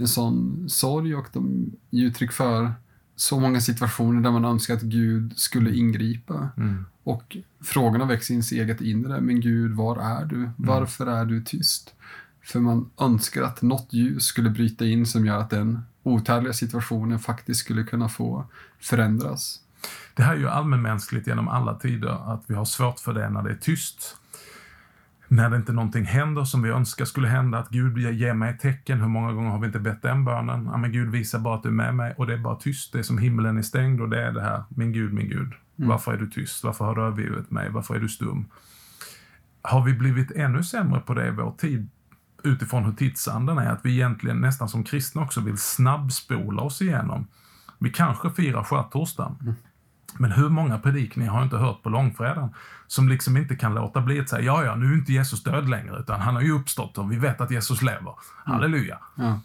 en 0.00 0.08
sån 0.08 0.68
sorg 0.68 1.14
och 1.14 1.26
de 1.32 1.72
ger 1.90 2.06
uttryck 2.06 2.32
för 2.32 2.72
så 3.16 3.40
många 3.40 3.60
situationer 3.60 4.20
där 4.20 4.30
man 4.30 4.44
önskar 4.44 4.74
att 4.74 4.82
Gud 4.82 5.38
skulle 5.38 5.74
ingripa. 5.74 6.48
Mm. 6.56 6.84
Och 7.04 7.36
frågorna 7.60 8.04
väcks 8.04 8.30
i 8.30 8.32
ens 8.32 8.52
eget 8.52 8.80
inre. 8.80 9.20
Men 9.20 9.40
Gud, 9.40 9.72
var 9.72 9.96
är 9.96 10.24
du? 10.24 10.50
Varför 10.56 11.06
är 11.06 11.24
du 11.24 11.44
tyst? 11.44 11.94
För 12.42 12.60
man 12.60 12.90
önskar 13.00 13.42
att 13.42 13.62
något 13.62 13.92
ljus 13.92 14.24
skulle 14.24 14.50
bryta 14.50 14.86
in 14.86 15.06
som 15.06 15.26
gör 15.26 15.38
att 15.38 15.50
den 15.50 15.82
otäliga 16.02 16.52
situationen 16.52 17.18
faktiskt 17.18 17.60
skulle 17.60 17.84
kunna 17.84 18.08
få 18.08 18.44
förändras. 18.78 19.60
Det 20.14 20.22
här 20.22 20.34
är 20.34 20.38
ju 20.38 20.48
allmänmänskligt 20.48 21.26
genom 21.26 21.48
alla 21.48 21.74
tider 21.74 22.32
att 22.34 22.44
vi 22.46 22.54
har 22.54 22.64
svårt 22.64 23.00
för 23.00 23.14
det 23.14 23.30
när 23.30 23.42
det 23.42 23.50
är 23.50 23.58
tyst. 23.60 24.16
När 25.32 25.50
det 25.50 25.56
inte 25.56 25.72
någonting 25.72 26.04
händer 26.04 26.44
som 26.44 26.62
vi 26.62 26.70
önskar 26.70 27.04
skulle 27.04 27.28
hända, 27.28 27.58
att 27.58 27.68
Gud 27.68 27.98
ger 27.98 28.34
mig 28.34 28.50
ett 28.50 28.60
tecken. 28.60 29.00
Hur 29.00 29.08
många 29.08 29.32
gånger 29.32 29.50
har 29.50 29.58
vi 29.58 29.66
inte 29.66 29.78
bett 29.78 30.02
den 30.02 30.24
bönen? 30.24 30.64
Ja, 30.64 30.76
men 30.76 30.92
Gud 30.92 31.10
visar 31.10 31.38
bara 31.38 31.54
att 31.54 31.62
du 31.62 31.68
är 31.68 31.72
med 31.72 31.94
mig 31.94 32.14
och 32.16 32.26
det 32.26 32.32
är 32.32 32.38
bara 32.38 32.56
tyst. 32.56 32.92
Det 32.92 32.98
är 32.98 33.02
som 33.02 33.18
himlen 33.18 33.58
är 33.58 33.62
stängd 33.62 34.00
och 34.00 34.08
det 34.08 34.22
är 34.22 34.32
det 34.32 34.42
här, 34.42 34.64
min 34.68 34.92
Gud, 34.92 35.12
min 35.12 35.28
Gud. 35.28 35.52
Mm. 35.78 35.88
Varför 35.88 36.12
är 36.12 36.16
du 36.16 36.30
tyst? 36.30 36.64
Varför 36.64 36.84
har 36.84 36.94
du 36.94 37.02
övergivit 37.02 37.50
mig? 37.50 37.70
Varför 37.70 37.94
är 37.94 38.00
du 38.00 38.08
stum? 38.08 38.46
Har 39.62 39.84
vi 39.84 39.94
blivit 39.94 40.30
ännu 40.30 40.62
sämre 40.62 41.00
på 41.00 41.14
det 41.14 41.28
i 41.28 41.30
vår 41.30 41.52
tid 41.58 41.88
utifrån 42.44 42.84
hur 42.84 42.92
tidsanden 42.92 43.58
är? 43.58 43.70
Att 43.70 43.80
vi 43.84 43.92
egentligen 43.92 44.40
nästan 44.40 44.68
som 44.68 44.84
kristna 44.84 45.22
också 45.22 45.40
vill 45.40 45.58
snabbspola 45.58 46.62
oss 46.62 46.82
igenom. 46.82 47.26
Vi 47.78 47.90
kanske 47.90 48.30
firar 48.30 48.64
skärtorsdagen. 48.64 49.36
Mm. 49.40 49.54
Men 50.18 50.32
hur 50.32 50.48
många 50.48 50.78
predikningar 50.78 51.30
har 51.30 51.38
jag 51.38 51.46
inte 51.46 51.56
hört 51.56 51.82
på 51.82 51.88
långfredagen 51.88 52.54
som 52.86 53.08
liksom 53.08 53.36
inte 53.36 53.56
kan 53.56 53.74
låta 53.74 54.00
bli 54.00 54.20
att 54.20 54.28
säga 54.28 54.42
ja, 54.42 54.64
ja, 54.64 54.74
nu 54.74 54.92
är 54.92 54.94
inte 54.94 55.12
Jesus 55.12 55.42
död 55.42 55.68
längre, 55.68 55.98
utan 56.00 56.20
han 56.20 56.34
har 56.34 56.42
ju 56.42 56.52
uppstått 56.52 56.98
och 56.98 57.12
vi 57.12 57.16
vet 57.16 57.40
att 57.40 57.50
Jesus 57.50 57.82
lever. 57.82 58.00
Mm. 58.00 58.14
Halleluja. 58.44 58.98
Ja. 59.14 59.40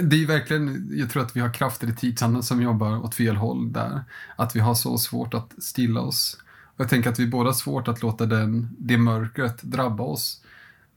Det 0.00 0.22
är 0.22 0.26
verkligen, 0.26 0.88
jag 0.92 1.10
tror 1.10 1.22
att 1.22 1.36
vi 1.36 1.40
har 1.40 1.52
krafter 1.52 1.88
i 1.88 1.94
tidsanden 1.94 2.42
som 2.42 2.62
jobbar 2.62 3.04
åt 3.04 3.14
fel 3.14 3.36
håll 3.36 3.72
där. 3.72 4.04
Att 4.36 4.56
vi 4.56 4.60
har 4.60 4.74
så 4.74 4.98
svårt 4.98 5.34
att 5.34 5.54
stilla 5.58 6.00
oss. 6.00 6.42
Och 6.64 6.80
jag 6.80 6.88
tänker 6.88 7.10
att 7.10 7.18
vi 7.18 7.26
båda 7.26 7.48
har 7.48 7.54
svårt 7.54 7.88
att 7.88 8.02
låta 8.02 8.26
den, 8.26 8.76
det 8.78 8.98
mörkret 8.98 9.62
drabba 9.62 10.04
oss. 10.04 10.42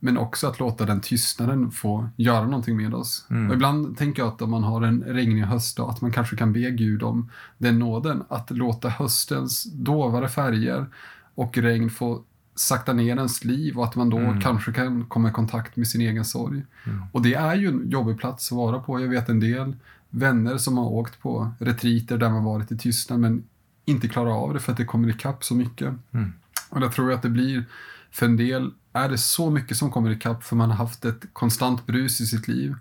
Men 0.04 0.18
också 0.18 0.46
att 0.46 0.60
låta 0.60 0.86
den 0.86 1.00
tystnaden 1.00 1.70
få 1.70 2.08
göra 2.16 2.44
någonting 2.44 2.76
med 2.76 2.94
oss. 2.94 3.26
Mm. 3.30 3.48
Och 3.48 3.54
ibland 3.54 3.98
tänker 3.98 4.22
jag 4.22 4.28
att 4.28 4.42
om 4.42 4.50
man 4.50 4.62
har 4.62 4.82
en 4.82 5.02
regnig 5.02 5.42
höstdag, 5.42 5.90
att 5.90 6.00
man 6.00 6.12
kanske 6.12 6.36
kan 6.36 6.52
be 6.52 6.70
Gud 6.70 7.02
om 7.02 7.30
den 7.58 7.78
nåden. 7.78 8.22
Att 8.28 8.50
låta 8.50 8.88
höstens 8.88 9.64
dovare 9.64 10.28
färger 10.28 10.86
och 11.34 11.58
regn 11.58 11.90
få 11.90 12.22
sakta 12.54 12.92
ner 12.92 13.16
ens 13.16 13.44
liv 13.44 13.78
och 13.78 13.84
att 13.84 13.96
man 13.96 14.10
då 14.10 14.18
mm. 14.18 14.40
kanske 14.40 14.72
kan 14.72 15.04
komma 15.04 15.28
i 15.28 15.32
kontakt 15.32 15.76
med 15.76 15.88
sin 15.88 16.00
egen 16.00 16.24
sorg. 16.24 16.62
Mm. 16.86 17.02
Och 17.12 17.22
det 17.22 17.34
är 17.34 17.54
ju 17.54 17.68
en 17.68 17.90
jobbig 17.90 18.18
plats 18.18 18.52
att 18.52 18.56
vara 18.56 18.78
på. 18.78 19.00
Jag 19.00 19.08
vet 19.08 19.28
en 19.28 19.40
del 19.40 19.76
vänner 20.10 20.58
som 20.58 20.78
har 20.78 20.86
åkt 20.86 21.20
på 21.20 21.50
retriter 21.58 22.18
där 22.18 22.30
man 22.30 22.44
varit 22.44 22.72
i 22.72 22.78
tystnad 22.78 23.20
men 23.20 23.44
inte 23.84 24.08
klarar 24.08 24.30
av 24.30 24.54
det 24.54 24.60
för 24.60 24.72
att 24.72 24.78
det 24.78 24.84
kommer 24.84 25.08
ikapp 25.08 25.44
så 25.44 25.54
mycket. 25.54 25.94
Mm. 26.12 26.32
Och 26.68 26.80
där 26.80 26.88
tror 26.88 27.10
jag 27.10 27.16
att 27.16 27.22
det 27.22 27.28
blir, 27.28 27.64
för 28.10 28.26
en 28.26 28.36
del 28.36 28.70
är 28.94 29.08
det 29.08 29.18
så 29.18 29.50
mycket 29.50 29.76
som 29.76 29.90
kommer 29.90 30.10
ikapp 30.10 30.44
för 30.44 30.56
man 30.56 30.70
har 30.70 30.76
haft 30.76 31.04
ett 31.04 31.24
konstant 31.32 31.86
brus 31.86 32.20
i 32.20 32.26
sitt 32.26 32.48
liv. 32.48 32.74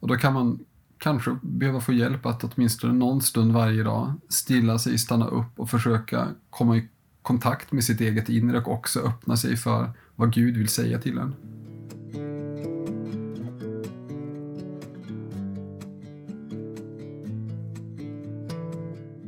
Och 0.00 0.08
då 0.08 0.16
kan 0.16 0.32
man 0.32 0.58
kanske 0.98 1.38
behöva 1.42 1.80
få 1.80 1.92
hjälp 1.92 2.26
att 2.26 2.44
åtminstone 2.44 2.92
någon 2.92 3.22
stund 3.22 3.52
varje 3.52 3.82
dag 3.82 4.12
stilla 4.28 4.78
sig, 4.78 4.98
stanna 4.98 5.26
upp 5.26 5.60
och 5.60 5.70
försöka 5.70 6.28
komma 6.50 6.76
i 6.76 6.88
kontakt 7.22 7.72
med 7.72 7.84
sitt 7.84 8.00
eget 8.00 8.28
inre 8.28 8.58
och 8.58 8.72
också 8.72 9.00
öppna 9.00 9.36
sig 9.36 9.56
för 9.56 9.90
vad 10.16 10.32
Gud 10.32 10.56
vill 10.56 10.68
säga 10.68 10.98
till 10.98 11.18
en. 11.18 11.34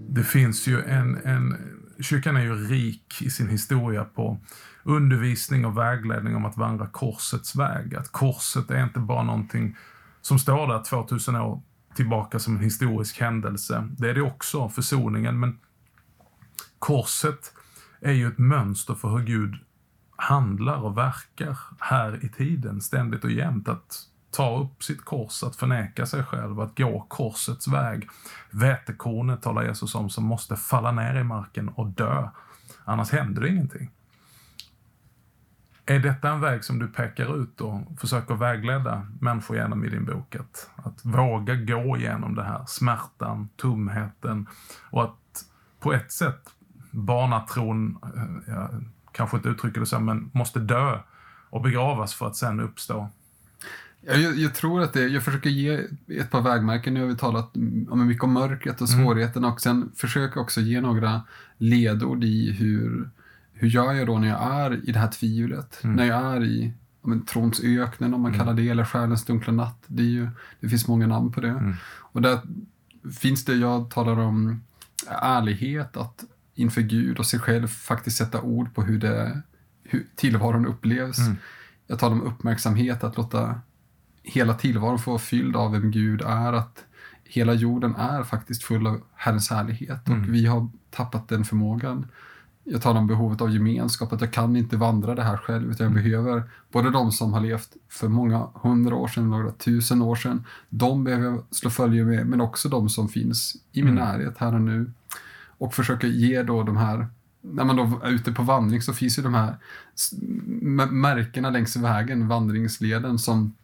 Det 0.09 0.25
finns 0.25 0.67
ju 0.67 0.81
en, 0.83 1.17
en... 1.25 1.68
Kyrkan 2.01 2.37
är 2.37 2.41
ju 2.41 2.55
rik 2.55 3.23
i 3.23 3.31
sin 3.31 3.49
historia 3.49 4.05
på 4.05 4.41
undervisning 4.83 5.67
och 5.67 5.79
vägledning 5.79 6.37
om 6.37 6.45
att 6.45 6.57
vandra 6.57 6.87
korsets 6.87 7.57
väg. 7.57 7.95
Att 7.95 8.13
korset 8.13 8.71
är 8.71 8.85
inte 8.85 9.01
bara 9.01 9.23
någonting 9.23 9.77
som 10.21 10.39
står 10.39 10.67
där 10.67 10.83
2000 10.83 11.37
år 11.37 11.63
tillbaka 11.95 12.39
som 12.39 12.57
en 12.57 12.63
historisk 12.63 13.21
händelse. 13.21 13.89
Det 13.99 14.11
är 14.11 14.15
det 14.15 14.23
också, 14.23 14.69
försoningen, 14.69 15.41
men 15.41 15.59
korset 16.79 17.53
är 18.01 18.13
ju 18.13 18.29
ett 18.29 18.39
mönster 18.39 18.95
för 18.95 19.09
hur 19.09 19.25
Gud 19.25 19.55
handlar 20.17 20.77
och 20.77 20.99
verkar 20.99 21.59
här 21.79 22.25
i 22.25 22.29
tiden, 22.29 22.81
ständigt 22.81 23.25
och 23.25 23.31
jämt. 23.31 23.69
Att 23.69 24.08
ta 24.31 24.61
upp 24.61 24.83
sitt 24.83 25.05
kors, 25.05 25.43
att 25.43 25.57
förneka 25.57 26.07
sig 26.07 26.23
själv, 26.23 26.61
att 26.61 26.79
gå 26.79 27.07
korsets 27.09 27.69
väg. 27.69 28.09
Vätekornet 28.51 29.43
talar 29.43 29.63
Jesus 29.63 29.95
om 29.95 30.11
som 30.11 30.25
måste 30.25 30.57
falla 30.57 30.93
ner 30.93 31.15
i 31.15 31.25
marken 31.25 31.69
och 31.69 31.87
dö. 31.87 32.29
Annars 32.85 33.11
händer 33.11 33.43
det 33.43 33.49
ingenting. 33.49 33.91
Är 35.87 35.99
detta 35.99 36.31
en 36.31 36.41
väg 36.41 36.65
som 36.65 36.79
du 36.79 36.89
pekar 36.89 37.43
ut 37.43 37.61
och 37.61 37.81
försöker 38.01 38.35
vägleda 38.35 39.07
människor 39.21 39.57
genom 39.57 39.85
i 39.85 39.89
din 39.89 40.05
bok? 40.05 40.37
Att, 40.37 40.71
att 40.77 41.05
våga 41.05 41.55
gå 41.55 41.97
igenom 41.97 42.35
det 42.35 42.45
här, 42.45 42.65
smärtan, 42.67 43.49
tomheten 43.57 44.47
och 44.91 45.05
att 45.05 45.45
på 45.81 45.93
ett 45.93 46.13
sätt 46.13 46.51
barnatron, 46.91 47.99
eh, 48.17 48.55
jag 48.55 48.85
kanske 49.13 49.37
inte 49.37 49.49
uttrycker 49.49 49.81
det 49.81 49.87
så, 49.87 50.01
men 50.01 50.31
måste 50.35 50.61
dö 50.61 50.99
och 51.51 51.63
begravas 51.63 52.15
för 52.15 52.27
att 52.27 52.37
sen 52.37 52.61
uppstå. 52.61 53.09
Jag, 54.01 54.39
jag, 54.39 54.55
tror 54.55 54.83
att 54.83 54.93
det, 54.93 55.09
jag 55.09 55.25
försöker 55.25 55.51
ge 55.51 55.81
ett 56.21 56.31
par 56.31 56.41
vägmärken. 56.41 56.95
Nu 56.95 57.01
har 57.01 57.07
vi 57.07 57.17
talat 57.17 57.57
om 57.89 58.07
mycket 58.07 58.25
om 58.25 58.33
mörkret 58.33 58.81
och 58.81 58.89
mm. 58.91 59.05
svårigheterna 59.05 59.53
och 59.53 59.61
sen 59.61 59.93
försöker 59.97 60.41
också 60.41 60.61
ge 60.61 60.81
några 60.81 61.23
ledord 61.59 62.25
i 62.25 62.53
hur, 62.53 63.11
hur 63.53 63.69
gör 63.69 63.93
jag 63.93 64.07
då 64.07 64.19
när 64.19 64.29
jag 64.29 64.55
är 64.55 64.89
i 64.89 64.93
det 64.93 64.99
här 64.99 65.11
tvivlet? 65.11 65.85
Mm. 65.85 65.97
När 65.97 66.05
jag 66.05 66.37
är 66.37 66.45
i 66.45 66.73
men, 67.03 67.25
trons 67.25 67.61
öknen, 67.65 68.15
om 68.15 68.21
man 68.21 68.31
mm. 68.35 68.41
kallar 68.41 68.55
det, 68.55 68.69
eller 68.69 68.85
stjärnens 68.85 69.25
dunkla 69.25 69.53
natt. 69.53 69.83
Det, 69.87 70.03
är 70.03 70.07
ju, 70.07 70.29
det 70.61 70.69
finns 70.69 70.89
många 70.89 71.07
namn 71.07 71.33
på 71.33 71.41
det. 71.41 71.49
Mm. 71.49 71.75
Och 71.97 72.23
där 72.23 72.39
finns 73.21 73.45
det, 73.45 73.55
jag 73.55 73.91
talar 73.91 74.19
om 74.19 74.63
ärlighet, 75.23 75.97
att 75.97 76.25
inför 76.55 76.81
Gud 76.81 77.19
och 77.19 77.27
sig 77.27 77.41
själv 77.41 77.67
faktiskt 77.67 78.17
sätta 78.17 78.41
ord 78.41 78.75
på 78.75 78.83
hur, 78.83 78.99
det, 78.99 79.43
hur 79.83 80.07
tillvaron 80.17 80.67
upplevs. 80.67 81.19
Mm. 81.19 81.37
Jag 81.87 81.99
talar 81.99 82.17
om 82.17 82.23
uppmärksamhet, 82.23 83.05
att 83.05 83.17
låta 83.17 83.61
hela 84.29 84.55
tillvaron 84.55 84.99
få 84.99 85.11
vara 85.11 85.19
fylld 85.19 85.57
av 85.57 85.73
vem 85.73 85.91
Gud 85.91 86.23
är. 86.23 86.53
Att 86.53 86.85
hela 87.25 87.55
jorden 87.55 87.95
är 87.97 88.23
faktiskt 88.23 88.63
full 88.63 88.87
av 88.87 89.01
Herrens 89.15 89.51
härlighet 89.51 90.09
mm. 90.09 90.21
och 90.21 90.35
vi 90.35 90.47
har 90.47 90.69
tappat 90.91 91.29
den 91.29 91.45
förmågan. 91.45 92.07
Jag 92.65 92.83
talar 92.83 93.01
om 93.01 93.07
behovet 93.07 93.41
av 93.41 93.51
gemenskap, 93.51 94.13
att 94.13 94.21
jag 94.21 94.33
kan 94.33 94.57
inte 94.57 94.77
vandra 94.77 95.15
det 95.15 95.23
här 95.23 95.37
själv 95.37 95.71
utan 95.71 95.85
jag 95.85 95.93
mm. 95.93 96.05
behöver 96.05 96.43
både 96.73 96.91
de 96.91 97.13
som 97.13 97.33
har 97.33 97.41
levt 97.41 97.77
för 97.89 98.09
många 98.09 98.49
hundra 98.55 98.95
år 98.95 99.09
sedan, 99.09 99.31
några 99.31 99.51
tusen 99.51 100.03
år 100.03 100.17
sedan, 100.17 100.45
de 100.69 101.05
behöver 101.05 101.25
jag 101.25 101.45
slå 101.51 101.71
följe 101.71 102.05
med, 102.05 102.27
men 102.27 102.41
också 102.41 102.69
de 102.69 102.89
som 102.89 103.09
finns 103.09 103.57
i 103.73 103.83
min 103.83 103.99
mm. 103.99 104.05
närhet 104.05 104.39
här 104.39 104.55
och 104.55 104.61
nu 104.61 104.93
och 105.59 105.75
försöker 105.75 106.09
ge 106.09 106.43
då 106.43 106.63
de 106.63 106.77
här 106.77 107.07
när 107.41 107.65
man 107.65 107.77
då 107.77 108.01
är 108.05 108.11
ute 108.11 108.33
på 108.33 108.43
vandring 108.43 108.83
så 108.83 108.93
finns 108.93 109.19
ju 109.19 109.23
de 109.23 109.35
här 109.35 109.57
märkena 110.91 111.51
längs 111.51 111.77
vägen, 111.77 112.29
vandringsleden, 112.29 113.19
som 113.19 113.55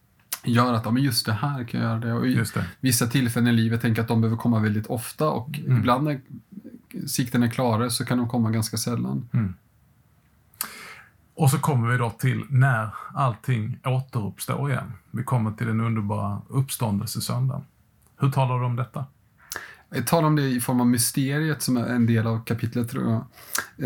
gör 0.45 0.73
att 0.73 0.85
ja, 0.85 0.91
men 0.91 1.03
just 1.03 1.27
det 1.27 1.33
här 1.33 1.65
kan 1.65 1.81
jag 1.81 1.91
göra 1.91 2.01
det. 2.01 2.13
Och 2.13 2.27
i 2.27 2.35
det. 2.35 2.67
vissa 2.81 3.07
tillfällen 3.07 3.49
i 3.49 3.53
livet 3.53 3.81
tänker 3.81 4.03
att 4.03 4.09
de 4.09 4.21
behöver 4.21 4.37
komma 4.37 4.61
väldigt 4.61 4.87
ofta 4.87 5.29
och 5.29 5.59
mm. 5.59 5.79
ibland 5.79 6.05
när 6.05 6.21
sikten 7.07 7.43
är 7.43 7.49
klarare 7.49 7.91
så 7.91 8.05
kan 8.05 8.19
de 8.19 8.29
komma 8.29 8.51
ganska 8.51 8.77
sällan. 8.77 9.29
Mm. 9.33 9.55
Och 11.35 11.51
så 11.51 11.59
kommer 11.59 11.93
vi 11.93 11.99
då 11.99 12.11
till 12.11 12.45
när 12.51 12.95
allting 13.15 13.79
återuppstår 13.85 14.71
igen. 14.71 14.93
Vi 15.11 15.25
kommer 15.25 15.53
till 15.53 15.67
den 15.67 15.81
underbara 15.81 16.43
uppståndelsesöndagen. 16.49 17.65
Hur 18.17 18.31
talar 18.31 18.59
du 18.59 18.67
om 18.67 18.77
detta? 18.77 19.07
Jag 19.91 20.07
talar 20.07 20.29
om 20.29 20.37
det 20.37 20.49
i 20.49 20.61
form 20.61 20.81
av 20.81 20.87
mysteriet 20.87 21.63
som 21.63 21.77
är 21.77 21.87
en 21.87 22.07
del 22.07 22.27
av 22.27 22.45
kapitlet 22.45 22.91
tror 22.91 23.11
jag. 23.11 23.25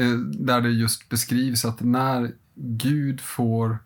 Eh, 0.03 0.19
där 0.19 0.61
det 0.61 0.71
just 0.71 1.09
beskrivs 1.09 1.65
att 1.65 1.81
när 1.81 2.33
Gud 2.55 3.21
får 3.21 3.79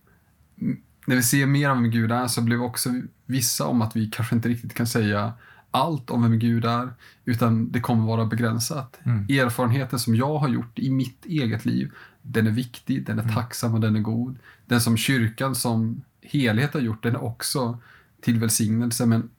när 1.07 1.17
vi 1.17 1.23
ser 1.23 1.47
mer 1.47 1.71
av 1.71 1.77
vem 1.77 1.91
Gud 1.91 2.13
är 2.13 2.27
så 2.27 2.43
blir 2.43 2.57
vi 2.57 2.63
också 2.63 2.91
vissa 3.27 3.67
om 3.67 3.83
att 3.83 3.97
vi 3.97 4.11
kanske 4.11 4.35
inte 4.35 4.49
riktigt 4.49 4.75
kan 4.75 4.87
säga 4.87 5.33
allt 5.71 6.11
om 6.11 6.23
vem 6.23 6.39
Gud 6.39 6.65
är, 6.65 6.93
utan 7.25 7.73
det 7.73 7.81
kommer 7.81 8.07
vara 8.07 8.27
begränsat. 8.27 9.01
Mm. 9.05 9.25
Erfarenheten 9.25 9.99
som 9.99 10.15
jag 10.15 10.39
har 10.39 10.49
gjort 10.49 10.79
i 10.79 10.91
mitt 10.91 11.27
eget 11.27 11.65
liv, 11.65 11.93
den 12.23 12.47
är 12.47 12.51
viktig, 12.51 13.07
den 13.07 13.19
är 13.19 13.23
mm. 13.23 13.35
tacksam 13.35 13.75
och 13.75 13.81
den 13.81 13.97
är 13.97 14.01
god. 14.01 14.39
Den 14.67 14.81
som 14.81 14.97
kyrkan 14.97 15.55
som 15.55 16.03
helhet 16.23 16.75
har 16.75 16.81
gjort, 16.81 17.03
den 17.03 17.15
är 17.15 17.25
också 17.25 17.79
till 18.21 18.39
välsignelse, 18.39 19.07
men 19.07 19.31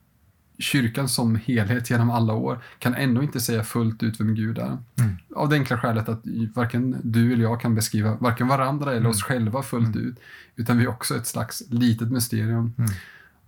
kyrkan 0.58 1.10
som 1.10 1.36
helhet 1.36 1.90
genom 1.90 2.10
alla 2.10 2.34
år 2.34 2.64
kan 2.80 2.96
ändå 2.96 3.24
inte 3.24 3.42
säga 3.42 3.64
fullt 3.64 4.04
ut 4.04 4.20
vem 4.20 4.36
Gud 4.36 4.58
är. 4.58 4.78
Mm. 5.00 5.16
Av 5.36 5.50
det 5.50 5.56
enkla 5.56 5.78
skälet 5.78 6.10
att 6.10 6.22
varken 6.56 6.98
du 7.04 7.34
eller 7.34 7.44
jag 7.44 7.62
kan 7.62 7.76
beskriva 7.76 8.16
varken 8.16 8.48
varandra 8.48 8.90
eller 8.90 9.00
mm. 9.00 9.12
oss 9.12 9.24
själva 9.24 9.64
fullt 9.64 9.96
mm. 9.96 10.08
ut, 10.08 10.20
utan 10.56 10.78
vi 10.78 10.84
är 10.84 10.90
också 10.90 11.16
ett 11.16 11.28
slags 11.28 11.64
litet 11.70 12.12
mysterium. 12.12 12.74
Mm. 12.78 12.92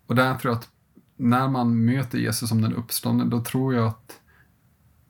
Och 0.06 0.16
där 0.16 0.36
tror 0.36 0.52
jag 0.54 0.60
att 0.60 0.70
när 1.18 1.48
man 1.48 1.86
möter 1.86 2.18
Jesus 2.18 2.50
som 2.50 2.62
den 2.62 2.74
uppståndne, 2.74 3.26
då 3.26 3.44
tror 3.44 3.74
jag 3.74 3.88
att 3.88 4.20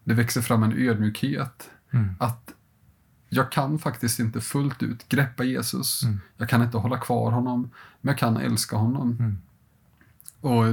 det 0.04 0.14
växer 0.14 0.42
fram 0.42 0.64
en 0.64 0.74
ödmjukhet. 0.74 1.70
Mm. 1.92 2.16
Att 2.20 2.54
jag 3.30 3.52
kan 3.52 3.80
faktiskt 3.80 4.20
inte 4.20 4.42
fullt 4.42 4.84
ut 4.84 5.10
greppa 5.10 5.44
Jesus. 5.44 6.04
Mm. 6.04 6.20
Jag 6.38 6.50
kan 6.50 6.62
inte 6.62 6.78
hålla 6.78 6.98
kvar 6.98 7.32
honom, 7.32 7.70
men 8.02 8.12
jag 8.12 8.18
kan 8.18 8.38
älska 8.38 8.76
honom. 8.76 9.38
Och 10.42 10.64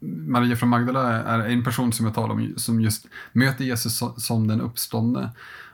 Maria 0.00 0.56
från 0.56 0.68
Magdala 0.68 1.12
är 1.12 1.38
en 1.38 1.64
person 1.64 1.92
som 1.92 2.06
jag 2.06 2.14
talar 2.14 2.34
om 2.34 2.54
som 2.56 2.80
just 2.80 3.06
möter 3.32 3.64
Jesus 3.64 4.02
som 4.16 4.48
den 4.48 4.60
uppståndne. 4.60 5.30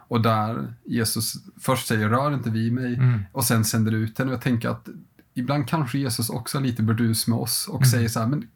Och 0.09 0.23
där 0.23 0.75
Jesus 0.85 1.35
först 1.61 1.87
säger 1.87 2.09
rör 2.09 2.35
inte 2.35 2.51
vid 2.51 2.73
mig 2.73 2.95
mm. 2.95 3.21
och 3.33 3.45
sen 3.45 3.65
sänder 3.65 3.93
ut 3.93 4.17
den. 4.17 4.29
Och 4.29 4.35
jag 4.35 4.41
tänker 4.41 4.69
att 4.69 4.89
ibland 5.35 5.69
kanske 5.69 5.99
Jesus 5.99 6.31
också 6.31 6.59
har 6.59 6.63
lite 6.63 6.83
burdus 6.83 7.27
med 7.27 7.39
oss 7.39 7.69
och 7.69 7.81
mm. 7.81 7.91
säger 7.91 8.09
så 8.09 8.21
här, 8.21 8.27
men 8.27 8.49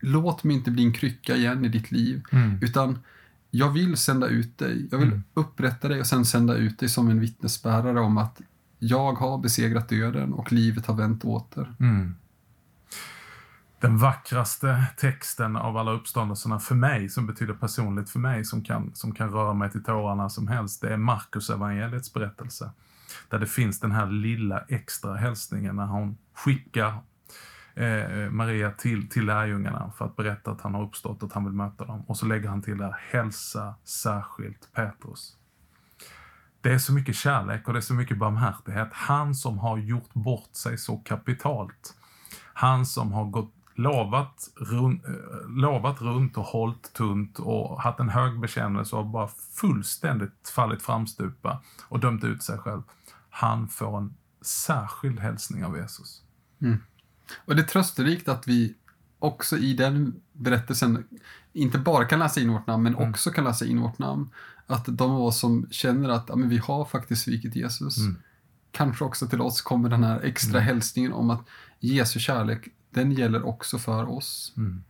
låt 0.00 0.44
mig 0.44 0.56
inte 0.56 0.70
bli 0.70 0.84
en 0.84 0.92
krycka 0.92 1.36
igen 1.36 1.64
i 1.64 1.68
ditt 1.68 1.90
liv. 1.90 2.22
Mm. 2.32 2.58
Utan 2.62 2.98
jag 3.50 3.70
vill 3.70 3.96
sända 3.96 4.26
ut 4.26 4.58
dig. 4.58 4.88
Jag 4.90 4.98
vill 4.98 5.08
mm. 5.08 5.22
upprätta 5.34 5.88
dig 5.88 6.00
och 6.00 6.06
sen 6.06 6.24
sända 6.24 6.54
ut 6.54 6.78
dig 6.78 6.88
som 6.88 7.08
en 7.08 7.20
vittnesbärare 7.20 8.00
om 8.00 8.18
att 8.18 8.40
jag 8.78 9.12
har 9.12 9.38
besegrat 9.38 9.88
döden 9.88 10.32
och 10.32 10.52
livet 10.52 10.86
har 10.86 10.94
vänt 10.94 11.24
åter. 11.24 11.74
Mm. 11.80 12.14
Den 13.80 13.98
vackraste 13.98 14.84
texten 14.96 15.56
av 15.56 15.76
alla 15.76 15.90
uppståndelserna 15.90 16.58
för 16.58 16.74
mig, 16.74 17.08
som 17.08 17.26
betyder 17.26 17.54
personligt 17.54 18.10
för 18.10 18.18
mig, 18.18 18.44
som 18.44 18.64
kan, 18.64 18.94
som 18.94 19.14
kan 19.14 19.30
röra 19.30 19.54
mig 19.54 19.70
till 19.70 19.84
tårarna 19.84 20.28
som 20.28 20.48
helst, 20.48 20.80
det 20.80 20.92
är 20.92 20.96
Markus 20.96 21.50
evangeliets 21.50 22.12
berättelse. 22.12 22.70
Där 23.28 23.38
det 23.38 23.46
finns 23.46 23.80
den 23.80 23.92
här 23.92 24.06
lilla 24.06 24.60
extra 24.68 25.14
hälsningen 25.14 25.76
när 25.76 25.86
hon 25.86 26.18
skickar 26.34 26.98
eh, 27.74 28.30
Maria 28.30 28.70
till, 28.70 29.08
till 29.08 29.26
lärjungarna 29.26 29.92
för 29.98 30.04
att 30.04 30.16
berätta 30.16 30.50
att 30.50 30.60
han 30.60 30.74
har 30.74 30.82
uppstått 30.82 31.22
och 31.22 31.28
att 31.28 31.34
han 31.34 31.44
vill 31.44 31.54
möta 31.54 31.84
dem. 31.84 32.02
Och 32.06 32.16
så 32.16 32.26
lägger 32.26 32.48
han 32.48 32.62
till 32.62 32.78
där, 32.78 32.96
hälsa 33.10 33.74
särskilt 33.84 34.72
Petrus. 34.72 35.36
Det 36.60 36.72
är 36.72 36.78
så 36.78 36.92
mycket 36.92 37.16
kärlek 37.16 37.66
och 37.66 37.72
det 37.72 37.78
är 37.78 37.80
så 37.80 37.94
mycket 37.94 38.18
barmhärtighet. 38.18 38.88
Han 38.92 39.34
som 39.34 39.58
har 39.58 39.78
gjort 39.78 40.14
bort 40.14 40.54
sig 40.54 40.78
så 40.78 40.96
kapitalt. 40.96 41.94
Han 42.54 42.86
som 42.86 43.12
har 43.12 43.24
gått, 43.24 43.52
lovat, 43.76 44.50
run, 44.56 45.00
eh, 45.06 45.48
lovat 45.48 46.00
runt 46.00 46.36
och 46.36 46.44
hållit 46.44 46.92
tunt 46.92 47.38
och 47.38 47.82
haft 47.82 48.00
en 48.00 48.08
hög 48.08 48.40
bekännelse 48.40 48.96
och 48.96 49.06
bara 49.06 49.28
fullständigt 49.60 50.48
fallit 50.54 50.82
framstupa 50.82 51.62
och 51.88 52.00
dömt 52.00 52.24
ut 52.24 52.42
sig 52.42 52.58
själv. 52.58 52.82
Han 53.30 53.68
får 53.68 53.98
en 53.98 54.14
särskild 54.40 55.20
hälsning 55.20 55.64
av 55.64 55.76
Jesus. 55.76 56.22
Mm. 56.60 56.78
Och 57.44 57.56
det 57.56 57.62
är 57.62 57.66
trösterikt 57.66 58.28
att 58.28 58.48
vi 58.48 58.74
också 59.18 59.56
i 59.56 59.74
den 59.74 60.20
berättelsen 60.32 61.04
inte 61.52 61.78
bara 61.78 62.04
kan 62.04 62.18
läsa 62.18 62.40
in 62.40 62.52
vårt 62.52 62.66
namn, 62.66 62.82
men 62.82 62.94
mm. 62.94 63.10
också 63.10 63.30
kan 63.30 63.44
läsa 63.44 63.64
in 63.64 63.80
vårt 63.80 63.98
namn. 63.98 64.30
Att 64.66 64.84
de 64.86 65.10
av 65.10 65.22
oss 65.22 65.38
som 65.38 65.66
känner 65.70 66.08
att 66.08 66.24
ja, 66.28 66.36
men 66.36 66.48
vi 66.48 66.58
har 66.58 66.84
faktiskt 66.84 67.22
svikit 67.22 67.56
Jesus, 67.56 67.98
mm. 67.98 68.16
kanske 68.70 69.04
också 69.04 69.26
till 69.26 69.40
oss 69.40 69.62
kommer 69.62 69.88
den 69.88 70.04
här 70.04 70.20
extra 70.20 70.58
mm. 70.58 70.64
hälsningen 70.64 71.12
om 71.12 71.30
att 71.30 71.48
Jesu 71.80 72.20
kärlek, 72.20 72.68
den 72.90 73.12
gäller 73.12 73.46
också 73.46 73.78
för 73.78 74.10
oss. 74.10 74.54
Mm. 74.56 74.84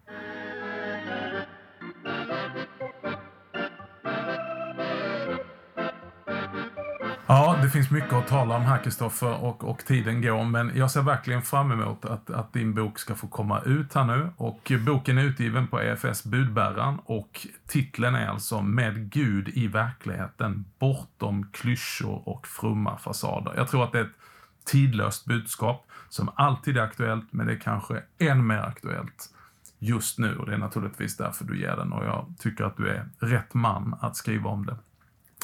Ja, 7.29 7.59
det 7.63 7.71
finns 7.71 7.91
mycket 7.91 8.13
att 8.13 8.27
tala 8.27 8.57
om 8.57 8.63
här 8.63 8.83
Kristoffer 8.83 9.45
och, 9.45 9.65
och 9.65 9.85
tiden 9.85 10.23
går 10.23 10.45
men 10.45 10.73
jag 10.75 10.91
ser 10.91 11.03
verkligen 11.03 11.43
fram 11.43 11.73
emot 11.73 12.05
att, 12.05 12.31
att 12.31 12.53
din 12.53 12.75
bok 12.75 12.99
ska 12.99 13.15
få 13.15 13.29
komma 13.29 13.61
ut 13.61 13.95
här 13.95 14.05
nu 14.05 14.31
och 14.37 14.73
boken 14.87 15.19
är 15.19 15.23
utgiven 15.23 15.67
på 15.67 15.81
EFS 15.81 16.25
Budbäraren 16.25 16.99
och 17.05 17.47
titeln 17.67 18.15
är 18.15 18.27
alltså 18.27 18.63
Med 18.63 19.11
Gud 19.11 19.49
i 19.49 19.67
verkligheten 19.67 20.65
bortom 20.79 21.51
klyschor 21.53 22.29
och 22.29 22.47
fromma 22.47 22.99
fasader. 22.99 23.53
Jag 23.57 23.69
tror 23.69 23.85
att 23.85 23.93
det 23.93 23.99
är 23.99 24.05
ett 24.05 24.26
tidlöst 24.67 25.25
budskap 25.25 25.87
som 26.09 26.31
alltid 26.35 26.77
är 26.77 26.83
aktuellt 26.83 27.33
men 27.33 27.47
det 27.47 27.53
är 27.53 27.61
kanske 27.61 28.03
än 28.19 28.47
mer 28.47 28.61
aktuellt 28.61 29.31
just 29.79 30.19
nu 30.19 30.37
och 30.37 30.47
det 30.47 30.55
är 30.55 30.59
naturligtvis 30.59 31.17
därför 31.17 31.45
du 31.45 31.61
ger 31.61 31.77
den 31.77 31.93
och 31.93 32.05
jag 32.05 32.35
tycker 32.39 32.65
att 32.65 32.77
du 32.77 32.89
är 32.89 33.09
rätt 33.19 33.55
man 33.55 33.97
att 34.01 34.17
skriva 34.17 34.51
om 34.51 34.67
det. 34.67 34.77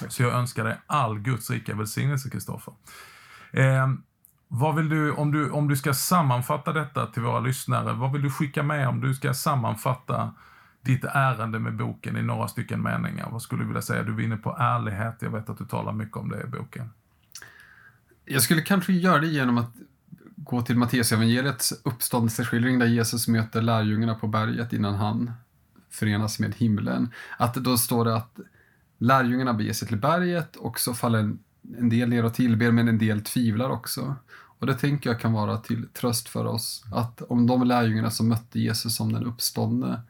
Så 0.09 0.23
jag 0.23 0.33
önskar 0.33 0.65
dig 0.65 0.81
all 0.87 1.19
Guds 1.19 1.51
rika 1.51 1.75
välsignelse, 1.75 2.31
Kristoffer. 2.31 2.75
Eh, 3.53 3.89
vad 4.49 4.75
vill 4.75 4.89
du, 4.89 5.13
om 5.13 5.33
du, 5.33 5.51
om 5.51 5.69
du 5.69 5.77
ska 5.77 5.95
sammanfatta 5.95 6.73
detta 6.73 7.07
till 7.07 7.23
våra 7.23 7.41
lyssnare, 7.41 7.93
vad 7.93 8.13
vill 8.13 8.23
du 8.23 8.31
skicka 8.31 8.63
med 8.63 8.89
om 8.89 9.01
du 9.01 9.15
ska 9.15 9.35
sammanfatta 9.35 10.35
ditt 10.81 11.05
ärende 11.05 11.59
med 11.59 11.77
boken 11.77 12.17
i 12.17 12.23
några 12.23 12.49
stycken 12.49 12.83
meningar? 12.83 13.29
Vad 13.31 13.43
skulle 13.43 13.63
du 13.63 13.67
vilja 13.67 13.83
säga? 13.83 14.03
Du 14.03 14.15
är 14.15 14.21
inne 14.21 14.37
på 14.37 14.57
ärlighet, 14.59 15.17
jag 15.21 15.31
vet 15.31 15.51
att 15.51 15.59
du 15.59 15.65
talar 15.65 15.93
mycket 15.93 16.17
om 16.17 16.29
det 16.29 16.43
i 16.43 16.47
boken. 16.47 16.91
Jag 18.25 18.43
skulle 18.43 18.63
kanske 18.63 18.93
göra 18.93 19.21
det 19.21 19.27
genom 19.27 19.59
att 19.59 19.75
gå 20.37 20.63
till 20.63 20.77
Matteusevangeliets 20.77 21.73
uppståndelseskildring 21.85 22.79
där 22.79 22.87
Jesus 22.87 23.29
möter 23.29 23.63
lärjungarna 23.63 24.15
på 24.15 24.27
berget 24.27 24.73
innan 24.73 24.95
han 24.95 25.31
förenas 25.91 26.39
med 26.39 26.55
himlen. 26.55 27.11
Att 27.39 27.55
då 27.55 27.77
står 27.77 28.05
det 28.05 28.17
att 28.17 28.39
lärjungarna 28.99 29.55
beger 29.55 29.73
sig 29.73 29.89
till 29.89 29.97
berget 29.97 30.57
och 30.57 30.81
så 30.81 30.95
faller 30.95 31.19
en, 31.19 31.39
en 31.79 31.89
del 31.89 32.09
ner 32.09 32.25
och 32.25 32.35
tillber, 32.35 32.71
men 32.71 32.89
en 32.89 32.99
del 32.99 33.23
tvivlar 33.23 33.71
också. 33.71 34.17
Och 34.31 34.67
det 34.67 34.75
tänker 34.75 35.11
jag 35.11 35.21
kan 35.21 35.33
vara 35.33 35.57
till 35.57 35.89
tröst 35.89 36.29
för 36.29 36.45
oss, 36.45 36.85
att 36.93 37.23
om 37.23 37.47
de 37.47 37.63
lärjungarna 37.63 38.11
som 38.11 38.29
mötte 38.29 38.61
Jesus 38.61 38.97
som 38.97 39.13
den 39.13 39.27
uppståndne 39.27 40.03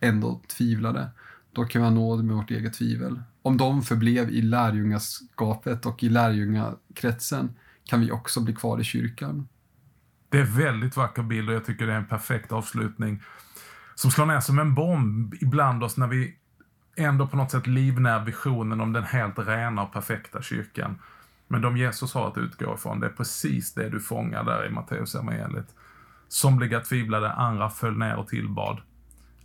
ändå 0.00 0.40
tvivlade, 0.48 1.08
då 1.52 1.64
kan 1.64 1.82
vi 1.82 1.88
ha 1.88 1.94
nåd 1.94 2.24
med 2.24 2.36
vårt 2.36 2.50
eget 2.50 2.74
tvivel. 2.74 3.20
Om 3.42 3.56
de 3.56 3.82
förblev 3.82 4.30
i 4.30 4.42
lärjungaskapet 4.42 5.86
och 5.86 6.02
i 6.02 6.08
lärjungakretsen 6.08 7.54
kan 7.84 8.00
vi 8.00 8.10
också 8.10 8.40
bli 8.40 8.54
kvar 8.54 8.80
i 8.80 8.84
kyrkan. 8.84 9.48
Det 10.28 10.38
är 10.38 10.42
en 10.42 10.56
väldigt 10.56 10.96
vacker 10.96 11.22
bild 11.22 11.48
och 11.48 11.54
jag 11.54 11.64
tycker 11.64 11.86
det 11.86 11.92
är 11.92 11.96
en 11.96 12.06
perfekt 12.06 12.52
avslutning 12.52 13.22
som 13.94 14.10
slår 14.10 14.26
ner 14.26 14.40
som 14.40 14.58
en 14.58 14.74
bomb 14.74 15.34
ibland 15.40 15.84
oss 15.84 15.96
när 15.96 16.06
vi 16.06 16.36
ändå 16.96 17.26
på 17.26 17.36
något 17.36 17.50
sätt 17.50 17.66
livnär 17.66 18.24
visionen 18.24 18.80
om 18.80 18.92
den 18.92 19.04
helt 19.04 19.38
rena 19.38 19.82
och 19.82 19.92
perfekta 19.92 20.42
kyrkan. 20.42 20.98
Men 21.48 21.62
de 21.62 21.76
Jesus 21.76 22.14
har 22.14 22.28
att 22.28 22.38
utgå 22.38 22.74
ifrån, 22.74 23.00
det 23.00 23.06
är 23.06 23.10
precis 23.10 23.74
det 23.74 23.88
du 23.88 24.00
fångar 24.00 24.44
där 24.44 24.66
i 24.66 24.70
Matteus 24.70 25.14
evangeliet. 25.14 25.74
Somliga 26.28 26.80
tvivlade, 26.80 27.32
andra 27.32 27.70
föll 27.70 27.98
ner 27.98 28.16
och 28.16 28.28
tillbad. 28.28 28.80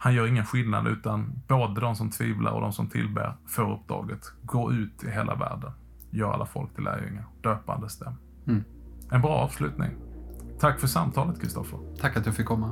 Han 0.06 0.14
gör 0.14 0.28
ingen 0.28 0.46
skillnad 0.46 0.88
utan 0.88 1.42
både 1.48 1.82
de 1.82 1.96
som 1.96 2.12
tvivlar 2.12 2.52
och 2.52 2.62
de 2.62 2.74
som 2.74 2.88
tillber 2.90 3.34
får 3.48 3.72
uppdraget. 3.74 4.32
Gå 4.42 4.74
ut 4.74 5.04
i 5.04 5.10
hela 5.10 5.36
världen. 5.36 5.72
Gör 6.10 6.34
alla 6.34 6.46
folk 6.46 6.76
till 6.76 6.84
lärjungar. 6.84 7.26
Döpandes 7.42 8.00
dem. 8.00 8.18
Mm. 8.48 8.64
En 9.12 9.22
bra 9.22 9.32
avslutning. 9.32 9.90
Tack 10.60 10.80
för 10.80 10.88
samtalet 10.88 11.42
Kristoffer. 11.42 11.80
Tack 12.02 12.18
att 12.18 12.26
jag 12.26 12.36
fick 12.36 12.46
komma. 12.46 12.72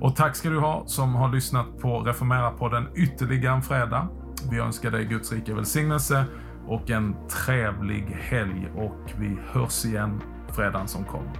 Och 0.00 0.16
tack 0.16 0.36
ska 0.36 0.50
du 0.50 0.58
ha 0.58 0.86
som 0.86 1.14
har 1.14 1.32
lyssnat 1.32 1.78
på 1.78 2.00
Reformera-podden 2.00 2.86
ytterligare 2.94 3.54
en 3.54 3.62
fredag. 3.62 4.08
Vi 4.50 4.58
önskar 4.58 4.90
dig 4.90 5.04
Guds 5.04 5.32
rika 5.32 5.54
välsignelse 5.54 6.24
och 6.66 6.90
en 6.90 7.14
trevlig 7.28 8.06
helg 8.20 8.70
och 8.76 9.12
vi 9.18 9.38
hörs 9.52 9.84
igen 9.84 10.20
fredagen 10.48 10.88
som 10.88 11.04
kommer. 11.04 11.32